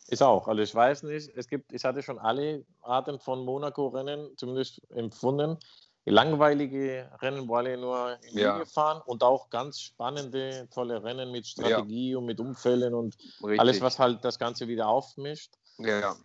Ist 0.07 0.21
auch. 0.21 0.47
Also 0.47 0.61
ich 0.61 0.73
weiß 0.75 1.03
nicht, 1.03 1.29
es 1.35 1.47
gibt, 1.47 1.71
ich 1.73 1.83
hatte 1.85 2.03
schon 2.03 2.19
alle 2.19 2.65
Arten 2.81 3.19
von 3.19 3.43
Monaco-Rennen 3.45 4.37
zumindest 4.37 4.81
empfunden. 4.91 5.57
Langweilige 6.05 7.09
Rennen, 7.21 7.47
wo 7.47 7.55
alle 7.55 7.77
nur 7.77 8.19
in 8.23 8.37
Ja. 8.37 8.51
Linie 8.51 8.65
fahren 8.65 9.01
und 9.05 9.23
auch 9.23 9.49
ganz 9.49 9.79
spannende, 9.79 10.67
tolle 10.73 11.01
Rennen 11.01 11.31
mit 11.31 11.47
Strategie 11.47 12.13
und 12.15 12.25
mit 12.25 12.41
Umfällen 12.41 12.93
und 12.93 13.15
Richtig. 13.41 13.59
alles, 13.59 13.81
was 13.81 13.99
halt 13.99 14.25
das 14.25 14.37
Ganze 14.37 14.67
wieder 14.67 14.87
aufmischt. 14.87 15.53
Ja, 15.77 15.99
ja. 15.99 16.15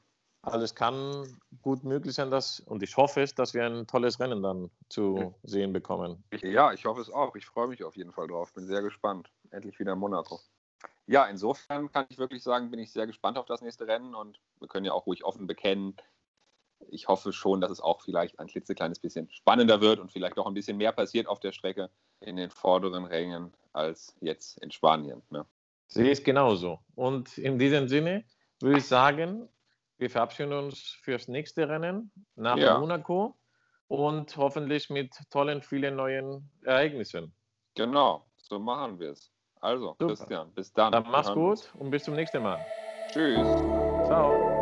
Also 0.42 0.64
es 0.64 0.74
kann 0.74 1.26
gut 1.62 1.84
möglich 1.84 2.14
sein, 2.14 2.30
dass, 2.30 2.60
und 2.60 2.82
ich 2.82 2.96
hoffe 2.96 3.22
es, 3.22 3.34
dass 3.34 3.54
wir 3.54 3.66
ein 3.66 3.86
tolles 3.86 4.20
Rennen 4.20 4.42
dann 4.42 4.70
zu 4.88 5.34
sehen 5.42 5.72
bekommen. 5.72 6.22
Ja, 6.42 6.72
ich 6.72 6.84
hoffe 6.84 7.00
es 7.00 7.10
auch. 7.10 7.34
Ich 7.34 7.46
freue 7.46 7.68
mich 7.68 7.82
auf 7.84 7.96
jeden 7.96 8.12
Fall 8.12 8.28
drauf. 8.28 8.52
Bin 8.52 8.66
sehr 8.66 8.82
gespannt. 8.82 9.30
Endlich 9.50 9.78
wieder 9.78 9.96
Monaco. 9.96 10.40
Ja, 11.06 11.24
insofern 11.26 11.90
kann 11.90 12.06
ich 12.08 12.18
wirklich 12.18 12.42
sagen, 12.42 12.70
bin 12.70 12.78
ich 12.78 12.92
sehr 12.92 13.06
gespannt 13.06 13.38
auf 13.38 13.46
das 13.46 13.62
nächste 13.62 13.86
Rennen 13.86 14.14
und 14.14 14.38
wir 14.60 14.68
können 14.68 14.84
ja 14.84 14.92
auch 14.92 15.06
ruhig 15.06 15.24
offen 15.24 15.46
bekennen. 15.46 15.96
Ich 16.90 17.08
hoffe 17.08 17.32
schon, 17.32 17.60
dass 17.60 17.70
es 17.70 17.80
auch 17.80 18.02
vielleicht 18.02 18.38
ein 18.38 18.46
klitzekleines 18.46 19.00
bisschen 19.00 19.28
spannender 19.32 19.80
wird 19.80 19.98
und 19.98 20.12
vielleicht 20.12 20.38
auch 20.38 20.46
ein 20.46 20.54
bisschen 20.54 20.76
mehr 20.76 20.92
passiert 20.92 21.26
auf 21.26 21.40
der 21.40 21.52
Strecke 21.52 21.90
in 22.20 22.36
den 22.36 22.50
vorderen 22.50 23.04
Rängen 23.04 23.52
als 23.72 24.14
jetzt 24.20 24.58
in 24.58 24.70
Spanien. 24.70 25.22
Ne? 25.30 25.44
Sehe 25.88 26.12
ich 26.12 26.22
genauso. 26.22 26.78
Und 26.94 27.38
in 27.38 27.58
diesem 27.58 27.88
Sinne 27.88 28.24
würde 28.60 28.78
ich 28.78 28.86
sagen, 28.86 29.48
wir 29.98 30.10
verabschieden 30.10 30.52
uns 30.52 30.98
fürs 31.02 31.28
nächste 31.28 31.68
Rennen 31.68 32.10
nach 32.36 32.56
Ja. 32.56 32.78
Monaco 32.78 33.36
und 33.88 34.36
hoffentlich 34.36 34.90
mit 34.90 35.14
tollen, 35.30 35.62
vielen 35.62 35.96
neuen 35.96 36.50
Ereignissen. 36.64 37.32
Genau, 37.74 38.26
so 38.36 38.58
machen 38.58 38.98
wir 38.98 39.10
es. 39.10 39.32
Also, 39.60 39.96
Super. 39.98 40.06
Christian, 40.06 40.52
bis 40.54 40.72
dann. 40.72 40.92
Dann 40.92 41.04
mach's 41.10 41.32
gut 41.32 41.72
und 41.78 41.90
bis 41.90 42.04
zum 42.04 42.14
nächsten 42.14 42.42
Mal. 42.42 42.64
Tschüss. 43.10 43.46
Ciao. 44.06 44.57